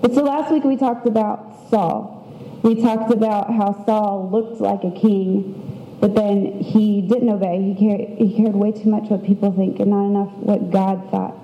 But 0.00 0.14
so 0.14 0.22
last 0.22 0.50
week 0.50 0.64
we 0.64 0.76
talked 0.76 1.06
about 1.06 1.68
Saul. 1.68 2.16
We 2.62 2.80
talked 2.80 3.12
about 3.12 3.52
how 3.52 3.84
Saul 3.84 4.30
looked 4.30 4.60
like 4.60 4.84
a 4.84 4.90
king, 4.98 5.98
but 6.00 6.14
then 6.14 6.60
he 6.60 7.02
didn't 7.02 7.28
obey. 7.28 7.62
He 7.62 7.74
cared, 7.74 8.18
he 8.18 8.36
cared 8.36 8.54
way 8.54 8.72
too 8.72 8.88
much 8.88 9.04
what 9.10 9.24
people 9.24 9.52
think 9.52 9.78
and 9.80 9.90
not 9.90 10.06
enough 10.06 10.32
what 10.34 10.70
God 10.70 11.10
thought. 11.10 11.34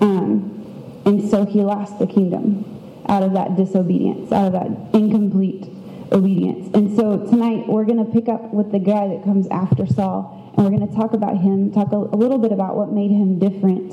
Um, 0.00 1.02
and 1.04 1.30
so 1.30 1.44
he 1.44 1.60
lost 1.60 1.98
the 1.98 2.06
kingdom 2.06 2.64
out 3.08 3.22
of 3.22 3.32
that 3.34 3.56
disobedience, 3.56 4.32
out 4.32 4.46
of 4.46 4.52
that 4.52 4.98
incomplete 4.98 5.66
obedience. 6.12 6.74
And 6.74 6.96
so 6.96 7.18
tonight 7.26 7.68
we're 7.68 7.84
going 7.84 8.04
to 8.04 8.10
pick 8.10 8.28
up 8.28 8.52
with 8.52 8.72
the 8.72 8.78
guy 8.78 9.08
that 9.08 9.24
comes 9.24 9.46
after 9.48 9.86
Saul, 9.86 10.52
and 10.56 10.64
we're 10.64 10.76
going 10.76 10.88
to 10.88 10.94
talk 10.94 11.12
about 11.12 11.36
him, 11.38 11.72
talk 11.72 11.92
a, 11.92 11.96
a 11.96 12.16
little 12.16 12.38
bit 12.38 12.52
about 12.52 12.76
what 12.76 12.92
made 12.92 13.10
him 13.10 13.38
different. 13.38 13.92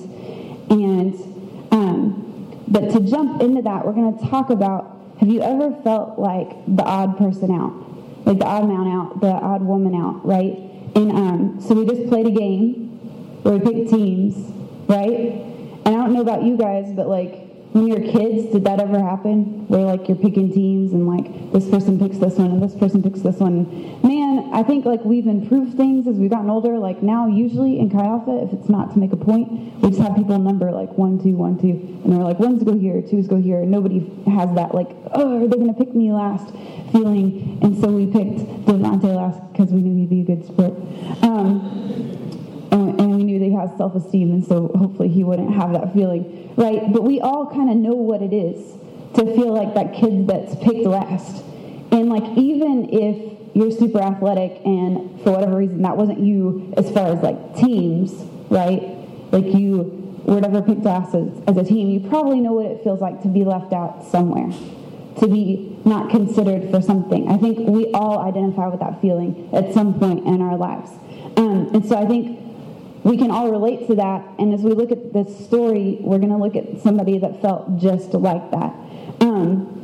And, 0.69 1.13
um, 1.71 2.26
but 2.67 2.91
to 2.91 2.99
jump 2.99 3.41
into 3.41 3.61
that, 3.61 3.85
we're 3.85 3.93
going 3.93 4.17
to 4.17 4.27
talk 4.29 4.49
about 4.49 4.97
have 5.19 5.29
you 5.29 5.41
ever 5.41 5.73
felt 5.83 6.19
like 6.19 6.49
the 6.67 6.83
odd 6.83 7.17
person 7.17 7.51
out? 7.51 7.73
Like 8.25 8.39
the 8.39 8.45
odd 8.45 8.67
man 8.67 8.87
out, 8.87 9.19
the 9.19 9.31
odd 9.31 9.63
woman 9.63 9.95
out, 9.95 10.25
right? 10.25 10.53
And 10.95 11.11
um, 11.11 11.61
so 11.61 11.73
we 11.73 11.85
just 11.85 12.07
played 12.09 12.27
a 12.27 12.31
game 12.31 12.89
where 13.41 13.57
we 13.57 13.59
picked 13.59 13.89
teams, 13.89 14.35
right? 14.87 15.41
And 15.85 15.87
I 15.87 15.91
don't 15.91 16.13
know 16.13 16.21
about 16.21 16.43
you 16.43 16.57
guys, 16.57 16.91
but 16.93 17.07
like 17.07 17.47
when 17.71 17.87
you're 17.87 18.01
kids, 18.01 18.51
did 18.51 18.63
that 18.65 18.79
ever 18.79 18.99
happen? 18.99 19.67
Where 19.67 19.85
like 19.85 20.07
you're 20.07 20.17
picking 20.17 20.51
teams 20.51 20.91
and 20.93 21.07
like 21.07 21.53
this 21.53 21.69
person 21.69 21.97
picks 21.97 22.17
this 22.17 22.35
one 22.35 22.51
and 22.51 22.61
this 22.61 22.75
person 22.75 23.01
picks 23.01 23.21
this 23.21 23.37
one. 23.37 23.65
Man, 24.01 24.26
I 24.53 24.63
think 24.63 24.85
like 24.85 25.03
we've 25.03 25.27
improved 25.27 25.77
things 25.77 26.07
as 26.07 26.15
we've 26.15 26.29
gotten 26.29 26.49
older. 26.49 26.77
Like 26.77 27.01
now, 27.01 27.27
usually 27.27 27.79
in 27.79 27.89
Chi 27.89 28.03
Alpha, 28.03 28.43
if 28.43 28.53
it's 28.53 28.69
not 28.69 28.93
to 28.93 28.99
make 28.99 29.13
a 29.13 29.17
point, 29.17 29.51
we 29.81 29.89
just 29.89 30.01
have 30.01 30.15
people 30.15 30.37
number 30.39 30.71
like 30.71 30.91
one, 30.97 31.21
two, 31.21 31.33
one, 31.33 31.57
two, 31.59 31.71
and 32.03 32.13
they're 32.13 32.23
like 32.23 32.39
ones 32.39 32.63
go 32.63 32.77
here, 32.77 33.01
twos 33.01 33.27
go 33.27 33.37
here. 33.37 33.65
Nobody 33.65 33.99
has 34.25 34.53
that 34.55 34.73
like 34.73 34.89
oh, 35.13 35.43
are 35.43 35.47
they 35.47 35.57
gonna 35.57 35.73
pick 35.73 35.93
me 35.93 36.11
last 36.11 36.53
feeling? 36.91 37.59
And 37.61 37.79
so 37.79 37.89
we 37.89 38.05
picked 38.05 38.39
Devontae 38.65 39.15
last 39.15 39.41
because 39.51 39.71
we 39.71 39.81
knew 39.81 39.95
he'd 39.95 40.09
be 40.09 40.21
a 40.21 40.35
good 40.35 40.45
sport. 40.45 40.73
Um, 41.23 41.83
and 42.71 43.15
we 43.15 43.23
knew 43.23 43.39
that 43.39 43.45
he 43.45 43.53
has 43.53 43.75
self-esteem, 43.77 44.31
and 44.31 44.45
so 44.45 44.71
hopefully 44.75 45.09
he 45.09 45.23
wouldn't 45.23 45.53
have 45.53 45.73
that 45.73 45.93
feeling 45.93 46.47
right? 46.57 46.91
But 46.91 47.03
we 47.03 47.21
all 47.21 47.49
kind 47.49 47.69
of 47.69 47.77
know 47.77 47.93
what 47.93 48.21
it 48.21 48.33
is 48.33 48.73
to 49.15 49.23
feel 49.35 49.53
like 49.53 49.75
that 49.75 49.93
kid 49.93 50.27
that's 50.27 50.55
picked 50.55 50.85
last. 50.85 51.43
And 51.91 52.09
like 52.09 52.37
even 52.37 52.89
if 52.91 53.36
you're 53.57 53.71
super 53.71 53.99
athletic 53.99 54.61
and 54.65 55.19
for 55.23 55.31
whatever 55.31 55.57
reason 55.57 55.81
that 55.81 55.97
wasn't 55.97 56.19
you 56.19 56.71
as 56.77 56.91
far 56.91 57.07
as 57.07 57.23
like 57.23 57.55
teams, 57.57 58.11
right? 58.51 58.83
Like 59.31 59.45
you 59.45 60.21
were 60.25 60.39
never 60.39 60.61
picked 60.61 60.85
as, 60.85 61.15
as 61.47 61.57
a 61.57 61.63
team, 61.63 61.89
you 61.89 62.07
probably 62.07 62.39
know 62.39 62.53
what 62.53 62.67
it 62.67 62.83
feels 62.83 63.01
like 63.01 63.23
to 63.23 63.27
be 63.27 63.43
left 63.43 63.73
out 63.73 64.05
somewhere, 64.05 64.51
to 65.19 65.27
be 65.27 65.75
not 65.85 66.11
considered 66.11 66.69
for 66.69 66.83
something. 66.83 67.29
I 67.29 67.37
think 67.37 67.57
we 67.67 67.91
all 67.93 68.19
identify 68.19 68.67
with 68.67 68.79
that 68.81 69.01
feeling 69.01 69.49
at 69.51 69.73
some 69.73 69.97
point 69.97 70.27
in 70.27 70.39
our 70.39 70.55
lives. 70.55 70.91
Um, 71.37 71.71
and 71.73 71.83
so 71.83 71.97
I 71.97 72.05
think 72.05 72.39
we 73.03 73.17
can 73.17 73.31
all 73.31 73.49
relate 73.49 73.87
to 73.87 73.95
that. 73.95 74.23
And 74.37 74.53
as 74.53 74.61
we 74.61 74.73
look 74.73 74.91
at 74.91 75.13
this 75.13 75.45
story, 75.47 75.97
we're 76.01 76.19
going 76.19 76.29
to 76.29 76.37
look 76.37 76.55
at 76.55 76.81
somebody 76.81 77.17
that 77.19 77.41
felt 77.41 77.79
just 77.79 78.13
like 78.13 78.51
that. 78.51 78.75
Um, 79.19 79.76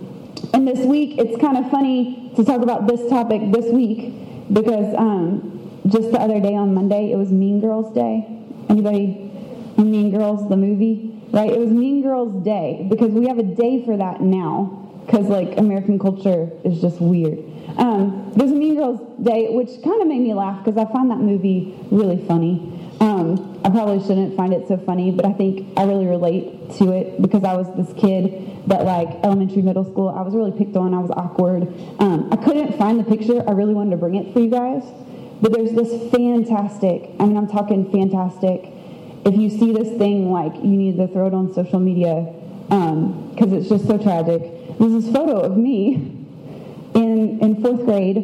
and 0.54 0.68
this 0.68 0.80
week, 0.86 1.18
it's 1.18 1.40
kind 1.42 1.58
of 1.58 1.70
funny 1.72 2.32
to 2.36 2.46
talk 2.46 2.62
about 2.62 2.88
this 2.88 3.10
topic 3.10 3.42
this 3.52 3.66
week 3.72 4.14
because 4.54 4.94
um, 4.96 5.82
just 5.88 6.12
the 6.12 6.20
other 6.20 6.40
day 6.40 6.56
on 6.56 6.74
Monday, 6.74 7.12
it 7.12 7.16
was 7.16 7.32
Mean 7.32 7.60
Girls 7.60 7.94
Day. 7.94 8.28
Anybody 8.70 9.32
Mean 9.78 10.12
Girls, 10.12 10.48
the 10.50 10.56
movie? 10.56 11.20
Right? 11.32 11.52
It 11.52 11.60
was 11.60 11.70
Mean 11.70 12.04
Girls 12.04 12.44
Day 12.44 12.86
because 12.90 13.12
we 13.12 13.28
have 13.28 13.40
a 13.40 13.44
day 13.44 13.84
for 13.84 13.98
that 13.98 14.22
now 14.22 14.80
because 15.06 15.26
like 15.26 15.58
American 15.58 15.98
culture 15.98 16.52
is 16.64 16.80
just 16.80 17.02
weird. 17.02 17.40
Um, 17.78 18.32
there's 18.36 18.52
a 18.52 18.56
Mean 18.56 18.76
Girls 18.76 19.02
Day, 19.24 19.50
which 19.50 19.70
kind 19.84 20.02
of 20.02 20.08
made 20.08 20.22
me 20.22 20.34
laugh 20.34 20.64
because 20.64 20.78
I 20.78 20.92
find 20.92 21.10
that 21.10 21.20
movie 21.20 21.76
really 21.90 22.24
funny. 22.28 22.83
Um, 23.00 23.62
I 23.66 23.70
probably 23.70 24.00
shouldn't 24.06 24.36
find 24.38 24.54
it 24.54 24.68
so 24.68 24.78
funny, 24.78 25.12
but 25.12 25.26
I 25.26 25.34
think 25.34 25.78
I 25.78 25.84
really 25.84 26.06
relate 26.06 26.72
to 26.78 26.92
it 26.92 27.22
because 27.22 27.44
I 27.44 27.54
was 27.54 27.68
this 27.76 27.94
kid 28.00 28.68
that, 28.68 28.86
like, 28.86 29.10
elementary, 29.24 29.62
middle 29.62 29.84
school, 29.84 30.10
I 30.10 30.22
was 30.22 30.34
really 30.34 30.52
picked 30.52 30.76
on. 30.76 30.94
I 30.94 31.00
was 31.00 31.12
awkward. 31.12 31.64
Um, 32.00 32.30
I 32.32 32.38
couldn't 32.38 32.78
find 32.78 33.00
the 33.00 33.04
picture. 33.04 33.44
I 33.48 33.52
really 33.52 33.74
wanted 33.74 33.92
to 33.92 33.98
bring 33.98 34.16
it 34.16 34.34
for 34.34 34.40
you 34.40 34.50
guys. 34.50 34.84
But 35.42 35.52
there's 35.52 35.72
this 35.72 36.10
fantastic, 36.12 37.12
I 37.20 37.26
mean, 37.26 37.36
I'm 37.36 37.50
talking 37.50 37.92
fantastic. 37.92 38.72
If 39.26 39.36
you 39.36 39.50
see 39.50 39.74
this 39.74 39.90
thing, 39.98 40.32
like, 40.32 40.56
you 40.56 40.78
need 40.78 40.96
to 40.98 41.08
throw 41.08 41.28
it 41.28 41.34
on 41.34 41.54
social 41.54 41.80
media 41.80 42.34
because 42.70 43.52
um, 43.52 43.54
it's 43.54 43.68
just 43.68 43.86
so 43.86 43.98
tragic. 43.98 44.42
There's 44.80 45.04
this 45.04 45.14
photo 45.14 45.42
of 45.42 45.58
me 45.58 45.96
in, 46.96 47.40
in 47.42 47.62
fourth 47.62 47.84
grade, 47.86 48.18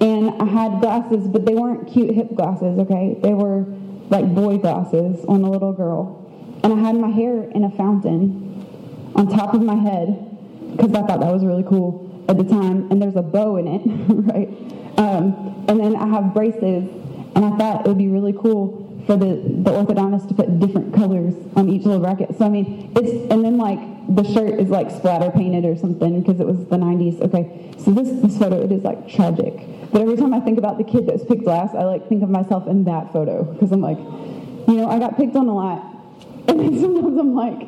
and 0.00 0.30
I 0.40 0.44
had 0.44 0.80
glasses, 0.80 1.26
but 1.26 1.44
they 1.44 1.54
weren't 1.54 1.92
cute 1.92 2.14
hip 2.14 2.34
glasses, 2.34 2.78
okay? 2.78 3.18
They 3.20 3.34
were 3.34 3.66
like 4.10 4.34
boy 4.34 4.58
glasses 4.58 5.24
on 5.26 5.42
a 5.42 5.50
little 5.50 5.72
girl. 5.72 6.26
And 6.62 6.72
I 6.72 6.76
had 6.76 6.96
my 6.96 7.08
hair 7.08 7.44
in 7.44 7.64
a 7.64 7.70
fountain 7.70 9.12
on 9.14 9.28
top 9.28 9.54
of 9.54 9.62
my 9.62 9.76
head 9.76 10.26
because 10.76 10.92
I 10.92 11.02
thought 11.06 11.20
that 11.20 11.32
was 11.32 11.44
really 11.44 11.64
cool 11.64 12.24
at 12.28 12.36
the 12.36 12.44
time. 12.44 12.90
And 12.90 13.00
there's 13.00 13.16
a 13.16 13.22
bow 13.22 13.56
in 13.56 13.66
it, 13.66 13.82
right? 14.32 14.48
Um, 14.98 15.64
and 15.68 15.80
then 15.80 15.96
I 15.96 16.06
have 16.06 16.34
braces, 16.34 16.90
and 17.34 17.44
I 17.44 17.56
thought 17.56 17.86
it 17.86 17.88
would 17.88 17.98
be 17.98 18.08
really 18.08 18.34
cool 18.34 18.89
for 19.10 19.16
the, 19.16 19.42
the 19.42 19.72
orthodontist 19.72 20.28
to 20.28 20.34
put 20.34 20.60
different 20.60 20.94
colors 20.94 21.34
on 21.56 21.68
each 21.68 21.82
little 21.82 21.98
bracket. 21.98 22.38
So 22.38 22.46
I 22.46 22.48
mean, 22.48 22.92
it's 22.94 23.10
and 23.32 23.44
then 23.44 23.58
like 23.58 23.80
the 24.14 24.22
shirt 24.22 24.60
is 24.60 24.68
like 24.68 24.88
splatter 24.88 25.32
painted 25.32 25.64
or 25.64 25.76
something 25.76 26.20
because 26.20 26.38
it 26.38 26.46
was 26.46 26.58
the 26.66 26.76
90s. 26.76 27.20
Okay, 27.20 27.74
so 27.76 27.90
this 27.90 28.08
this 28.22 28.38
photo 28.38 28.62
it 28.62 28.70
is 28.70 28.84
like 28.84 29.08
tragic. 29.08 29.66
But 29.90 30.02
every 30.02 30.16
time 30.16 30.32
I 30.32 30.38
think 30.38 30.58
about 30.58 30.78
the 30.78 30.84
kid 30.84 31.06
that 31.06 31.14
was 31.14 31.24
picked 31.24 31.42
last, 31.42 31.74
I 31.74 31.86
like 31.86 32.08
think 32.08 32.22
of 32.22 32.30
myself 32.30 32.68
in 32.68 32.84
that 32.84 33.12
photo 33.12 33.42
because 33.42 33.72
I'm 33.72 33.80
like, 33.80 33.98
you 33.98 34.76
know, 34.76 34.88
I 34.88 35.00
got 35.00 35.16
picked 35.16 35.34
on 35.34 35.48
a 35.48 35.54
lot, 35.56 35.82
and 36.46 36.60
then 36.60 36.80
sometimes 36.80 37.18
I'm 37.18 37.34
like, 37.34 37.66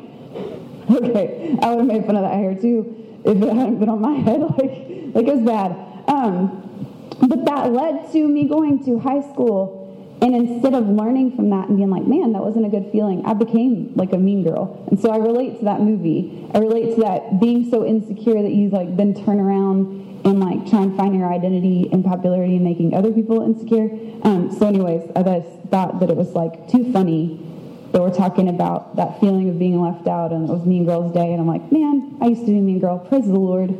okay, 0.95 1.57
I 1.61 1.75
would 1.75 1.79
have 1.79 1.87
made 1.87 2.05
fun 2.05 2.15
of 2.15 2.21
that 2.21 2.35
hair 2.35 2.55
too 2.55 3.19
if 3.25 3.35
it 3.35 3.53
hadn't 3.53 3.79
been 3.79 3.89
on 3.89 3.99
my 3.99 4.13
head. 4.13 4.39
Like, 4.55 4.71
like 5.13 5.27
it 5.27 5.35
was 5.35 5.45
bad. 5.45 5.75
Um, 6.07 7.11
but 7.19 7.43
that 7.43 7.73
led 7.73 8.13
to 8.13 8.27
me 8.29 8.47
going 8.47 8.85
to 8.85 8.97
high 8.97 9.21
school 9.33 9.82
and 10.23 10.33
instead 10.37 10.73
of 10.73 10.87
learning 10.87 11.35
from 11.35 11.49
that 11.49 11.67
and 11.67 11.75
being 11.75 11.89
like, 11.89 12.07
man, 12.07 12.31
that 12.31 12.41
wasn't 12.41 12.65
a 12.65 12.69
good 12.69 12.89
feeling, 12.93 13.25
I 13.25 13.33
became 13.33 13.93
like 13.95 14.13
a 14.13 14.17
mean 14.17 14.41
girl. 14.41 14.81
And 14.87 14.97
so 14.97 15.11
I 15.11 15.17
relate 15.17 15.59
to 15.59 15.65
that 15.65 15.81
movie. 15.81 16.47
I 16.53 16.59
relate 16.59 16.95
to 16.95 17.01
that 17.01 17.41
being 17.41 17.69
so 17.69 17.85
insecure 17.85 18.41
that 18.41 18.53
you 18.53 18.69
like 18.69 18.95
then 18.95 19.13
turn 19.25 19.37
around 19.41 20.23
and 20.23 20.39
like 20.39 20.69
try 20.69 20.81
and 20.81 20.95
find 20.95 21.13
your 21.13 21.27
identity 21.29 21.89
and 21.91 22.05
popularity 22.05 22.55
and 22.55 22.63
making 22.63 22.93
other 22.93 23.11
people 23.11 23.41
insecure. 23.41 23.89
Um, 24.23 24.49
so, 24.57 24.65
anyways, 24.65 25.11
I 25.13 25.23
just 25.23 25.67
thought 25.67 25.99
that 25.99 26.09
it 26.09 26.15
was 26.15 26.29
like 26.29 26.71
too 26.71 26.93
funny 26.93 27.45
that 27.91 28.01
we're 28.01 28.15
talking 28.15 28.47
about 28.47 28.95
that 28.95 29.19
feeling 29.19 29.49
of 29.49 29.59
being 29.59 29.81
left 29.81 30.07
out 30.07 30.31
and 30.31 30.47
it 30.47 30.53
was 30.53 30.65
Mean 30.65 30.85
Girls 30.85 31.13
Day. 31.13 31.33
And 31.33 31.41
I'm 31.41 31.47
like, 31.47 31.69
man, 31.69 32.17
I 32.21 32.27
used 32.27 32.45
to 32.45 32.47
be 32.47 32.59
a 32.59 32.61
mean 32.61 32.79
girl. 32.79 32.97
Praise 32.97 33.25
the 33.25 33.33
Lord 33.33 33.75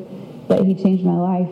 that 0.50 0.66
He 0.66 0.76
changed 0.76 1.06
my 1.06 1.16
life 1.16 1.50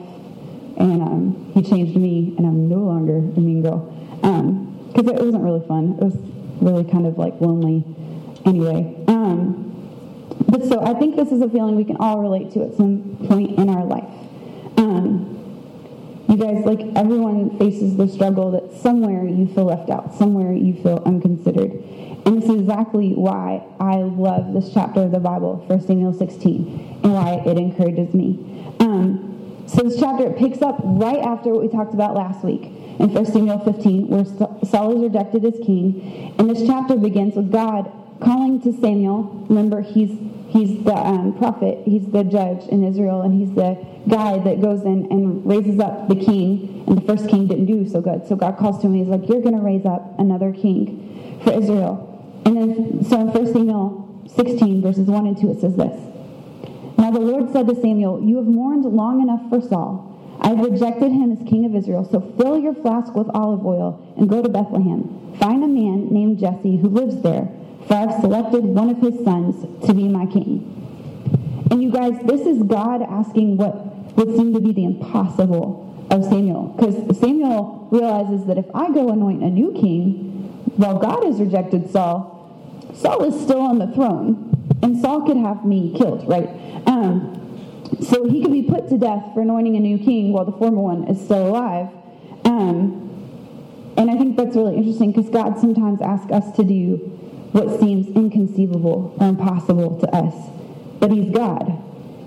and 0.75 1.01
um, 1.01 1.51
He 1.53 1.62
changed 1.62 1.96
me, 1.96 2.35
and 2.38 2.46
I'm 2.46 2.68
no 2.68 2.80
longer 2.80 3.16
a 3.16 3.40
mean 3.40 3.62
girl. 3.62 3.88
Um, 4.22 4.70
because 4.94 5.12
it 5.12 5.24
wasn't 5.24 5.44
really 5.44 5.66
fun. 5.68 5.97
It 6.00 6.03
was 6.03 6.16
really 6.62 6.84
kind 6.84 7.07
of 7.07 7.18
like 7.18 7.40
lonely 7.40 7.84
anyway. 8.46 8.96
Um, 9.07 9.62
but 10.47 10.63
so 10.66 10.84
I 10.84 10.94
think 11.00 11.16
this 11.16 11.31
is 11.31 11.41
a 11.41 11.50
feeling 11.50 11.75
we 11.75 11.85
can 11.85 11.97
all 11.97 12.19
relate 12.19 12.52
to 12.53 12.63
at 12.63 12.75
some 12.75 13.18
point 13.28 13.57
in 13.57 13.69
our 13.69 13.85
life. 13.85 14.13
Um, 14.78 15.31
you 16.28 16.38
guys, 16.38 16.66
like 16.66 16.80
everyone 16.96 17.57
faces 17.57 17.97
the 17.97 18.07
struggle 18.07 18.51
that 18.51 18.81
somewhere 18.81 19.25
you 19.25 19.47
feel 19.53 19.66
left 19.66 19.90
out, 19.90 20.13
somewhere 20.16 20.53
you 20.53 20.74
feel 20.81 21.01
unconsidered. 21.06 21.72
And 22.25 22.41
this 22.41 22.50
is 22.50 22.62
exactly 22.62 23.13
why 23.13 23.63
I 23.80 23.97
love 23.97 24.53
this 24.53 24.74
chapter 24.74 25.01
of 25.01 25.12
the 25.12 25.19
Bible, 25.19 25.57
1 25.68 25.88
Samuel 25.88 26.13
16, 26.13 27.00
and 27.03 27.13
why 27.13 27.41
it 27.46 27.57
encourages 27.57 28.13
me. 28.13 28.75
Um, 28.80 29.63
so 29.68 29.83
this 29.83 30.00
chapter 30.00 30.31
picks 30.31 30.62
up 30.62 30.80
right 30.83 31.19
after 31.19 31.51
what 31.51 31.62
we 31.62 31.69
talked 31.69 31.94
about 31.94 32.15
last 32.15 32.44
week 32.44 32.71
in 33.01 33.12
1 33.12 33.25
Samuel 33.25 33.59
15, 33.59 34.07
where 34.07 34.25
Saul 34.69 34.95
is 34.95 35.01
rejected 35.01 35.44
as 35.44 35.57
king. 35.65 36.36
And 36.38 36.50
this 36.50 36.68
chapter 36.68 36.95
begins 36.95 37.36
with 37.36 37.51
God 37.51 37.92
calling 38.21 38.62
to 38.62 38.71
Samuel. 38.80 39.45
Remember, 39.50 39.81
he's 39.81 40.12
he's 40.50 40.83
the 40.83 40.94
um, 40.94 41.36
prophet, 41.38 41.80
he's 41.86 42.06
the 42.12 42.24
judge 42.24 42.68
in 42.68 42.83
Israel, 42.83 43.21
and 43.24 43.33
he's 43.33 43.56
the 43.56 43.74
guy 44.07 44.38
that 44.38 44.62
goes 44.62 44.83
in 44.83 45.07
and 45.09 45.45
raises 45.45 45.80
up 45.80 46.09
the 46.09 46.15
king. 46.15 46.83
And 46.88 46.98
the 46.98 47.01
first 47.01 47.27
king 47.27 47.48
didn't 47.48 47.65
do 47.65 47.89
so 47.89 48.01
good. 48.01 48.27
So 48.27 48.36
God 48.36 48.57
calls 48.57 48.80
to 48.81 48.88
him 48.88 48.94
and 48.94 49.01
he's 49.01 49.09
like, 49.09 49.27
You're 49.27 49.42
going 49.42 49.57
to 49.57 49.63
raise 49.63 49.86
up 49.86 50.19
another 50.19 50.51
king 50.51 51.42
for 51.44 51.53
Israel. 51.53 52.07
And 52.45 52.56
then, 52.56 53.06
so 53.06 53.19
in 53.19 53.27
1 53.27 53.53
Samuel 53.53 54.24
16, 54.36 54.81
verses 54.81 55.07
1 55.07 55.25
and 55.25 55.39
2, 55.39 55.51
it 55.51 55.62
says 55.62 55.75
this 55.75 55.98
Now 57.00 57.09
the 57.09 57.19
Lord 57.19 57.51
said 57.51 57.68
to 57.68 57.75
Samuel, 57.75 58.21
You 58.24 58.38
have 58.38 58.45
mourned 58.45 58.86
long 58.86 59.21
enough 59.21 59.50
for 59.50 59.59
Saul. 59.68 60.11
I 60.41 60.49
have 60.49 60.59
rejected 60.59 61.11
him 61.11 61.31
as 61.31 61.47
king 61.47 61.65
of 61.65 61.75
Israel, 61.75 62.07
so 62.11 62.19
fill 62.38 62.57
your 62.59 62.73
flask 62.73 63.13
with 63.13 63.29
olive 63.33 63.65
oil 63.65 64.13
and 64.17 64.27
go 64.27 64.41
to 64.41 64.49
Bethlehem. 64.49 65.35
Find 65.39 65.63
a 65.63 65.67
man 65.67 66.07
named 66.11 66.39
Jesse 66.39 66.77
who 66.77 66.89
lives 66.89 67.21
there, 67.21 67.47
for 67.88 67.93
I 67.93 67.99
have 68.01 68.21
selected 68.21 68.63
one 68.63 68.89
of 68.89 68.97
his 68.97 69.23
sons 69.23 69.85
to 69.85 69.93
be 69.93 70.07
my 70.07 70.25
king. 70.25 70.67
And 71.69 71.81
you 71.81 71.91
guys, 71.91 72.19
this 72.23 72.41
is 72.41 72.63
God 72.63 73.03
asking 73.03 73.57
what 73.57 73.75
would 74.17 74.35
seem 74.35 74.53
to 74.53 74.59
be 74.59 74.73
the 74.73 74.83
impossible 74.83 76.07
of 76.09 76.23
Samuel. 76.25 76.75
Because 76.75 77.19
Samuel 77.19 77.88
realizes 77.91 78.45
that 78.47 78.57
if 78.57 78.65
I 78.73 78.91
go 78.91 79.09
anoint 79.09 79.43
a 79.43 79.49
new 79.49 79.71
king, 79.73 80.31
while 80.75 80.97
God 80.97 81.23
has 81.23 81.39
rejected 81.39 81.91
Saul, 81.91 82.31
Saul 82.95 83.23
is 83.25 83.41
still 83.41 83.61
on 83.61 83.79
the 83.79 83.88
throne. 83.88 84.47
And 84.81 84.99
Saul 84.99 85.21
could 85.25 85.38
have 85.38 85.63
me 85.63 85.93
killed, 85.97 86.27
right? 86.27 86.49
Um, 86.88 87.50
so 87.99 88.27
he 88.27 88.41
could 88.41 88.51
be 88.51 88.63
put 88.63 88.89
to 88.89 88.97
death 88.97 89.33
for 89.33 89.41
anointing 89.41 89.75
a 89.75 89.79
new 89.79 89.97
king 89.97 90.31
while 90.31 90.45
the 90.45 90.51
former 90.53 90.81
one 90.81 91.07
is 91.07 91.19
still 91.23 91.47
alive. 91.47 91.89
Um, 92.45 93.01
and 93.97 94.09
I 94.09 94.17
think 94.17 94.38
that's 94.38 94.55
really 94.55 94.77
interesting 94.77 95.11
because 95.11 95.29
God 95.29 95.59
sometimes 95.59 96.01
asks 96.01 96.31
us 96.31 96.55
to 96.55 96.63
do 96.63 96.97
what 97.51 97.79
seems 97.79 98.07
inconceivable 98.15 99.15
or 99.19 99.27
impossible 99.27 99.99
to 99.99 100.07
us. 100.15 100.33
But 100.99 101.11
he's 101.11 101.31
God. 101.31 101.67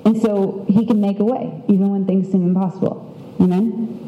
And 0.05 0.21
so 0.21 0.67
he 0.69 0.87
can 0.87 1.01
make 1.01 1.19
a 1.19 1.25
way, 1.25 1.63
even 1.69 1.89
when 1.89 2.05
things 2.05 2.31
seem 2.31 2.43
impossible. 2.45 3.11
Amen? 3.41 4.01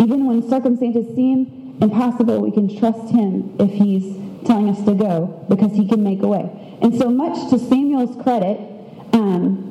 Even 0.00 0.26
when 0.26 0.48
circumstances 0.48 1.14
seem 1.14 1.76
impossible, 1.80 2.40
we 2.40 2.50
can 2.50 2.76
trust 2.76 3.12
him 3.12 3.54
if 3.60 3.70
he's 3.70 4.16
telling 4.46 4.68
us 4.68 4.84
to 4.84 4.94
go 4.94 5.46
because 5.48 5.72
he 5.72 5.86
can 5.86 6.02
make 6.02 6.22
a 6.22 6.26
way. 6.26 6.50
And 6.82 6.96
so 6.98 7.08
much 7.08 7.50
to 7.50 7.58
Samuel's 7.58 8.20
credit, 8.22 8.58
um, 9.12 9.67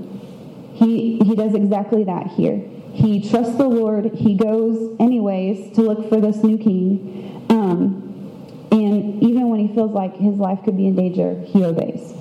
he, 0.77 1.17
he 1.17 1.35
does 1.35 1.55
exactly 1.55 2.03
that 2.03 2.27
here. 2.27 2.61
He 2.93 3.27
trusts 3.27 3.57
the 3.57 3.67
Lord. 3.67 4.13
He 4.13 4.35
goes 4.35 4.95
anyways 4.99 5.75
to 5.75 5.81
look 5.81 6.07
for 6.07 6.21
this 6.21 6.37
new 6.37 6.57
king. 6.57 7.45
Um, 7.49 8.67
and 8.71 9.23
even 9.23 9.49
when 9.49 9.67
he 9.67 9.73
feels 9.73 9.91
like 9.91 10.15
his 10.17 10.35
life 10.35 10.59
could 10.63 10.77
be 10.77 10.85
in 10.85 10.95
danger, 10.95 11.41
he 11.45 11.63
obeys. 11.63 12.13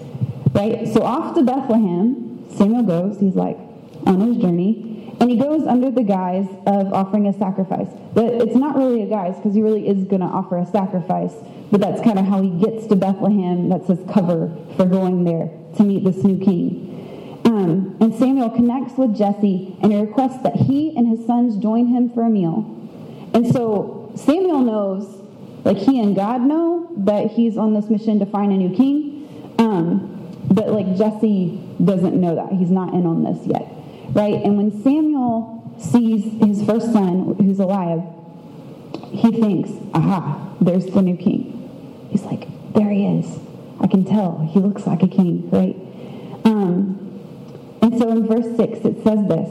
Right? 0.52 0.88
So 0.88 1.02
off 1.02 1.34
to 1.34 1.42
Bethlehem, 1.42 2.46
Samuel 2.56 2.84
goes. 2.84 3.20
He's 3.20 3.34
like 3.34 3.58
on 4.06 4.20
his 4.20 4.38
journey. 4.38 5.14
And 5.20 5.30
he 5.30 5.36
goes 5.36 5.66
under 5.66 5.90
the 5.90 6.02
guise 6.02 6.48
of 6.66 6.94
offering 6.94 7.26
a 7.26 7.34
sacrifice. 7.38 7.88
But 8.14 8.34
it's 8.34 8.56
not 8.56 8.76
really 8.76 9.02
a 9.02 9.06
guise 9.06 9.36
because 9.36 9.54
he 9.54 9.60
really 9.60 9.86
is 9.86 10.04
going 10.04 10.20
to 10.20 10.26
offer 10.26 10.56
a 10.56 10.66
sacrifice. 10.66 11.32
But 11.70 11.80
that's 11.82 12.00
kind 12.00 12.18
of 12.18 12.24
how 12.24 12.40
he 12.40 12.50
gets 12.50 12.86
to 12.86 12.96
Bethlehem. 12.96 13.68
That's 13.68 13.88
his 13.88 13.98
cover 14.12 14.56
for 14.76 14.86
going 14.86 15.24
there 15.24 15.50
to 15.76 15.82
meet 15.82 16.04
this 16.04 16.24
new 16.24 16.38
king. 16.42 16.95
And 17.68 18.14
Samuel 18.14 18.50
connects 18.50 18.96
with 18.96 19.16
Jesse 19.16 19.76
and 19.82 19.92
he 19.92 20.00
requests 20.00 20.42
that 20.42 20.56
he 20.56 20.96
and 20.96 21.06
his 21.08 21.26
sons 21.26 21.56
join 21.56 21.86
him 21.86 22.10
for 22.10 22.22
a 22.22 22.30
meal. 22.30 22.72
And 23.34 23.52
so 23.52 24.12
Samuel 24.16 24.60
knows, 24.60 25.22
like 25.64 25.76
he 25.76 26.00
and 26.00 26.14
God 26.14 26.42
know, 26.42 26.88
that 26.98 27.30
he's 27.30 27.56
on 27.56 27.74
this 27.74 27.90
mission 27.90 28.18
to 28.20 28.26
find 28.26 28.52
a 28.52 28.56
new 28.56 28.74
king. 28.74 29.54
Um, 29.58 30.32
but 30.50 30.68
like 30.70 30.96
Jesse 30.96 31.62
doesn't 31.84 32.18
know 32.18 32.36
that. 32.36 32.52
He's 32.52 32.70
not 32.70 32.94
in 32.94 33.06
on 33.06 33.24
this 33.24 33.46
yet 33.46 33.76
right? 34.16 34.42
And 34.42 34.56
when 34.56 34.82
Samuel 34.82 35.74
sees 35.78 36.24
his 36.40 36.64
first 36.64 36.92
son, 36.92 37.36
who's 37.38 37.60
Eliab, 37.60 38.02
he 39.12 39.30
thinks, 39.30 39.70
aha, 39.94 40.54
there's 40.60 40.86
the 40.86 41.02
new 41.02 41.16
king. 41.16 42.08
He's 42.10 42.22
like, 42.22 42.46
there 42.72 42.90
he 42.90 43.06
is. 43.06 43.38
I 43.80 43.86
can 43.86 44.04
tell. 44.04 44.38
He 44.38 44.58
looks 44.58 44.86
like 44.86 45.02
a 45.02 45.08
king, 45.08 45.50
right? 45.50 45.76
And 47.96 48.02
so 48.02 48.10
in 48.10 48.26
verse 48.26 48.56
6, 48.58 48.84
it 48.84 49.04
says 49.04 49.26
this. 49.26 49.48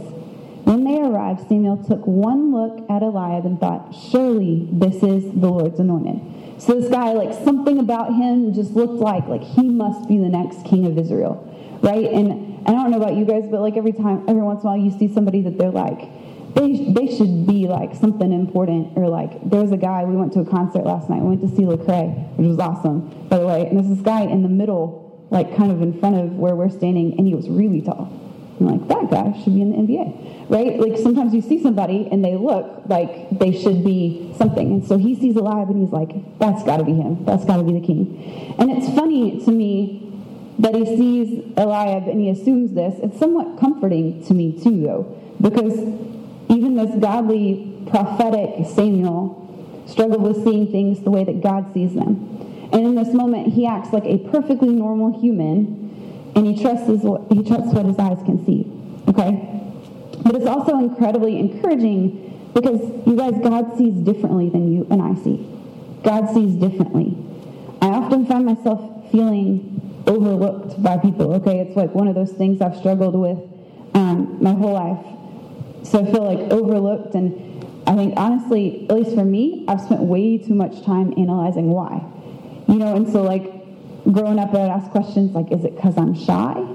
When 0.65 0.83
they 0.83 1.01
arrived, 1.01 1.47
Samuel 1.49 1.83
took 1.83 2.05
one 2.05 2.51
look 2.53 2.87
at 2.91 3.01
Eliab 3.01 3.43
and 3.43 3.59
thought, 3.59 3.95
surely 4.11 4.69
this 4.71 5.01
is 5.01 5.23
the 5.33 5.49
Lord's 5.49 5.79
anointed. 5.79 6.61
So 6.61 6.79
this 6.79 6.91
guy, 6.91 7.13
like 7.13 7.33
something 7.43 7.79
about 7.79 8.13
him 8.13 8.53
just 8.53 8.73
looked 8.73 9.01
like, 9.01 9.25
like 9.25 9.41
he 9.41 9.63
must 9.63 10.07
be 10.07 10.19
the 10.19 10.29
next 10.29 10.63
king 10.63 10.85
of 10.85 10.95
Israel, 10.95 11.41
right? 11.81 12.05
And 12.05 12.67
I 12.67 12.73
don't 12.73 12.91
know 12.91 12.97
about 12.97 13.15
you 13.15 13.25
guys, 13.25 13.45
but 13.49 13.61
like 13.61 13.77
every 13.77 13.93
time, 13.93 14.25
every 14.27 14.43
once 14.43 14.61
in 14.61 14.67
a 14.67 14.69
while, 14.73 14.77
you 14.77 14.91
see 14.91 15.11
somebody 15.11 15.41
that 15.41 15.57
they're 15.57 15.71
like, 15.71 16.07
they, 16.53 16.93
they 16.93 17.17
should 17.17 17.47
be 17.47 17.67
like 17.67 17.95
something 17.95 18.31
important 18.31 18.95
or 18.95 19.09
like 19.09 19.49
there 19.49 19.59
was 19.59 19.71
a 19.71 19.77
guy 19.77 20.03
we 20.03 20.15
went 20.15 20.33
to 20.33 20.39
a 20.41 20.45
concert 20.45 20.85
last 20.85 21.09
night 21.09 21.21
we 21.21 21.35
went 21.35 21.41
to 21.41 21.49
see 21.53 21.63
Lecrae 21.63 22.37
which 22.37 22.47
was 22.47 22.59
awesome 22.59 23.27
by 23.27 23.39
the 23.39 23.45
way 23.45 23.67
and 23.67 23.77
there's 23.77 23.89
this 23.89 23.99
guy 24.05 24.21
in 24.21 24.41
the 24.41 24.47
middle 24.47 25.27
like 25.31 25.53
kind 25.57 25.69
of 25.69 25.81
in 25.81 25.99
front 25.99 26.15
of 26.15 26.31
where 26.37 26.55
we're 26.55 26.69
standing 26.69 27.13
and 27.17 27.27
he 27.27 27.35
was 27.35 27.49
really 27.49 27.81
tall 27.81 28.24
I'm 28.59 28.67
like 28.67 28.87
that 28.87 29.11
guy 29.11 29.37
should 29.43 29.53
be 29.53 29.61
in 29.61 29.71
the 29.71 29.77
NBA 29.77 30.49
right 30.49 30.79
like 30.79 30.97
sometimes 30.97 31.33
you 31.33 31.41
see 31.41 31.61
somebody 31.61 32.07
and 32.11 32.23
they 32.23 32.35
look 32.35 32.83
like 32.87 33.37
they 33.37 33.51
should 33.51 33.83
be 33.83 34.33
something 34.37 34.71
and 34.71 34.87
so 34.87 34.97
he 34.97 35.15
sees 35.15 35.35
Eliab 35.35 35.69
and 35.69 35.81
he's 35.81 35.91
like 35.91 36.39
that's 36.39 36.63
got 36.63 36.77
to 36.77 36.83
be 36.83 36.93
him 36.93 37.25
that's 37.25 37.45
got 37.45 37.57
to 37.57 37.63
be 37.63 37.73
the 37.73 37.85
king 37.85 38.55
and 38.57 38.71
it's 38.71 38.87
funny 38.95 39.43
to 39.43 39.51
me 39.51 40.05
that 40.59 40.73
he 40.73 40.85
sees 40.85 41.53
Eliab 41.57 42.07
and 42.07 42.19
he 42.19 42.29
assumes 42.29 42.73
this. 42.73 42.95
It's 43.01 43.19
somewhat 43.19 43.59
comforting 43.59 44.25
to 44.25 44.33
me, 44.33 44.53
too, 44.61 44.81
though, 44.81 45.03
because 45.41 45.73
even 46.49 46.75
this 46.75 46.95
godly, 46.99 47.83
prophetic 47.89 48.65
Samuel 48.73 49.41
struggled 49.87 50.21
with 50.21 50.43
seeing 50.43 50.71
things 50.71 51.01
the 51.01 51.11
way 51.11 51.23
that 51.23 51.41
God 51.41 51.73
sees 51.73 51.93
them. 51.93 52.31
And 52.71 52.85
in 52.85 52.95
this 52.95 53.13
moment, 53.13 53.53
he 53.53 53.67
acts 53.67 53.93
like 53.93 54.05
a 54.05 54.17
perfectly 54.17 54.69
normal 54.69 55.19
human, 55.19 55.84
and 56.35 56.45
he 56.45 56.61
trusts, 56.61 56.87
his, 56.87 57.01
he 57.01 57.43
trusts 57.43 57.73
what 57.73 57.85
his 57.85 57.97
eyes 57.97 58.19
can 58.25 58.45
see. 58.45 58.71
Okay? 59.07 59.55
But 60.23 60.35
it's 60.35 60.45
also 60.45 60.79
incredibly 60.79 61.39
encouraging 61.39 62.51
because 62.53 62.81
you 63.05 63.15
guys, 63.15 63.33
God 63.41 63.77
sees 63.77 63.93
differently 63.95 64.49
than 64.49 64.71
you 64.71 64.87
and 64.89 65.01
I 65.01 65.15
see. 65.23 65.47
God 66.03 66.33
sees 66.33 66.55
differently. 66.55 67.17
I 67.81 67.87
often 67.87 68.25
find 68.25 68.45
myself 68.45 69.11
feeling 69.11 70.03
overlooked 70.07 70.81
by 70.81 70.97
people. 70.97 71.33
Okay, 71.35 71.59
it's 71.59 71.75
like 71.75 71.93
one 71.93 72.07
of 72.07 72.15
those 72.15 72.31
things 72.31 72.61
I've 72.61 72.77
struggled 72.77 73.15
with 73.15 73.37
um, 73.93 74.37
my 74.41 74.53
whole 74.53 74.73
life. 74.73 75.05
So 75.85 75.99
I 75.99 76.11
feel 76.11 76.23
like 76.23 76.51
overlooked, 76.51 77.15
and 77.15 77.63
I 77.87 77.95
think 77.95 78.13
honestly, 78.17 78.87
at 78.89 78.95
least 78.95 79.15
for 79.15 79.25
me, 79.25 79.65
I've 79.67 79.81
spent 79.81 80.01
way 80.01 80.37
too 80.37 80.55
much 80.55 80.83
time 80.83 81.13
analyzing 81.17 81.69
why. 81.69 82.03
You 82.67 82.75
know, 82.75 82.95
and 82.95 83.11
so 83.11 83.21
like 83.21 83.54
growing 84.11 84.39
up, 84.39 84.53
I'd 84.53 84.69
ask 84.69 84.89
questions 84.91 85.33
like, 85.33 85.51
"Is 85.51 85.63
it 85.63 85.75
because 85.75 85.97
I'm 85.97 86.15
shy?" 86.15 86.65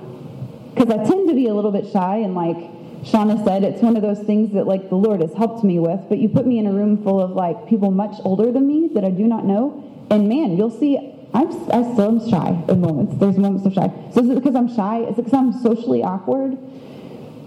Because 0.75 0.91
I 0.91 1.05
tend 1.05 1.29
to 1.29 1.35
be 1.35 1.49
a 1.49 1.55
little 1.55 1.73
bit 1.73 1.91
shy, 1.91 2.17
and 2.19 2.35
like 2.35 2.57
Shauna 3.03 3.45
said, 3.45 3.65
it's 3.65 3.83
one 3.83 3.97
of 3.97 4.03
those 4.03 4.21
things 4.21 4.53
that 4.53 4.67
like 4.67 4.89
the 4.89 4.97
Lord 4.97 5.21
has 5.21 5.33
helped 5.35 5.65
me 5.65 5.79
with. 5.79 6.01
But 6.09 6.19
you 6.19 6.29
put 6.29 6.47
me 6.47 6.59
in 6.59 6.67
a 6.67 6.73
room 6.73 7.03
full 7.03 7.21
of 7.21 7.33
like 7.33 7.69
people 7.69 7.91
much 7.91 8.17
older 8.25 8.53
than 8.53 8.67
me 8.67 8.91
that 8.95 9.05
I 9.05 9.11
do 9.11 9.25
not 9.25 9.45
know, 9.45 10.07
and 10.11 10.29
man, 10.29 10.57
you'll 10.57 10.71
see 10.71 10.99
I'm, 11.33 11.49
I 11.71 11.93
still 11.93 12.21
am 12.21 12.29
shy 12.29 12.65
in 12.69 12.81
moments. 12.81 13.15
There's 13.17 13.39
moments 13.39 13.67
of 13.67 13.75
shy. 13.75 13.91
So 14.13 14.23
is 14.23 14.31
it 14.31 14.35
because 14.35 14.57
I'm 14.57 14.75
shy? 14.75 15.03
Is 15.03 15.11
it 15.19 15.25
because 15.25 15.35
I'm 15.35 15.53
socially 15.63 16.03
awkward? 16.03 16.59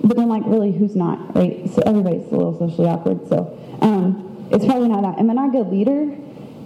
But 0.04 0.18
then, 0.18 0.28
like, 0.28 0.44
really, 0.46 0.72
who's 0.72 0.96
not, 0.96 1.36
right? 1.36 1.70
So 1.70 1.82
everybody's 1.86 2.28
a 2.28 2.36
little 2.36 2.58
socially 2.58 2.88
awkward. 2.88 3.28
So 3.28 3.58
um, 3.82 4.48
it's 4.52 4.66
probably 4.66 4.90
not 4.90 5.02
that. 5.02 5.20
Am 5.20 5.30
I 5.30 5.34
not 5.34 5.50
a 5.50 5.52
good 5.52 5.68
leader? 5.68 6.04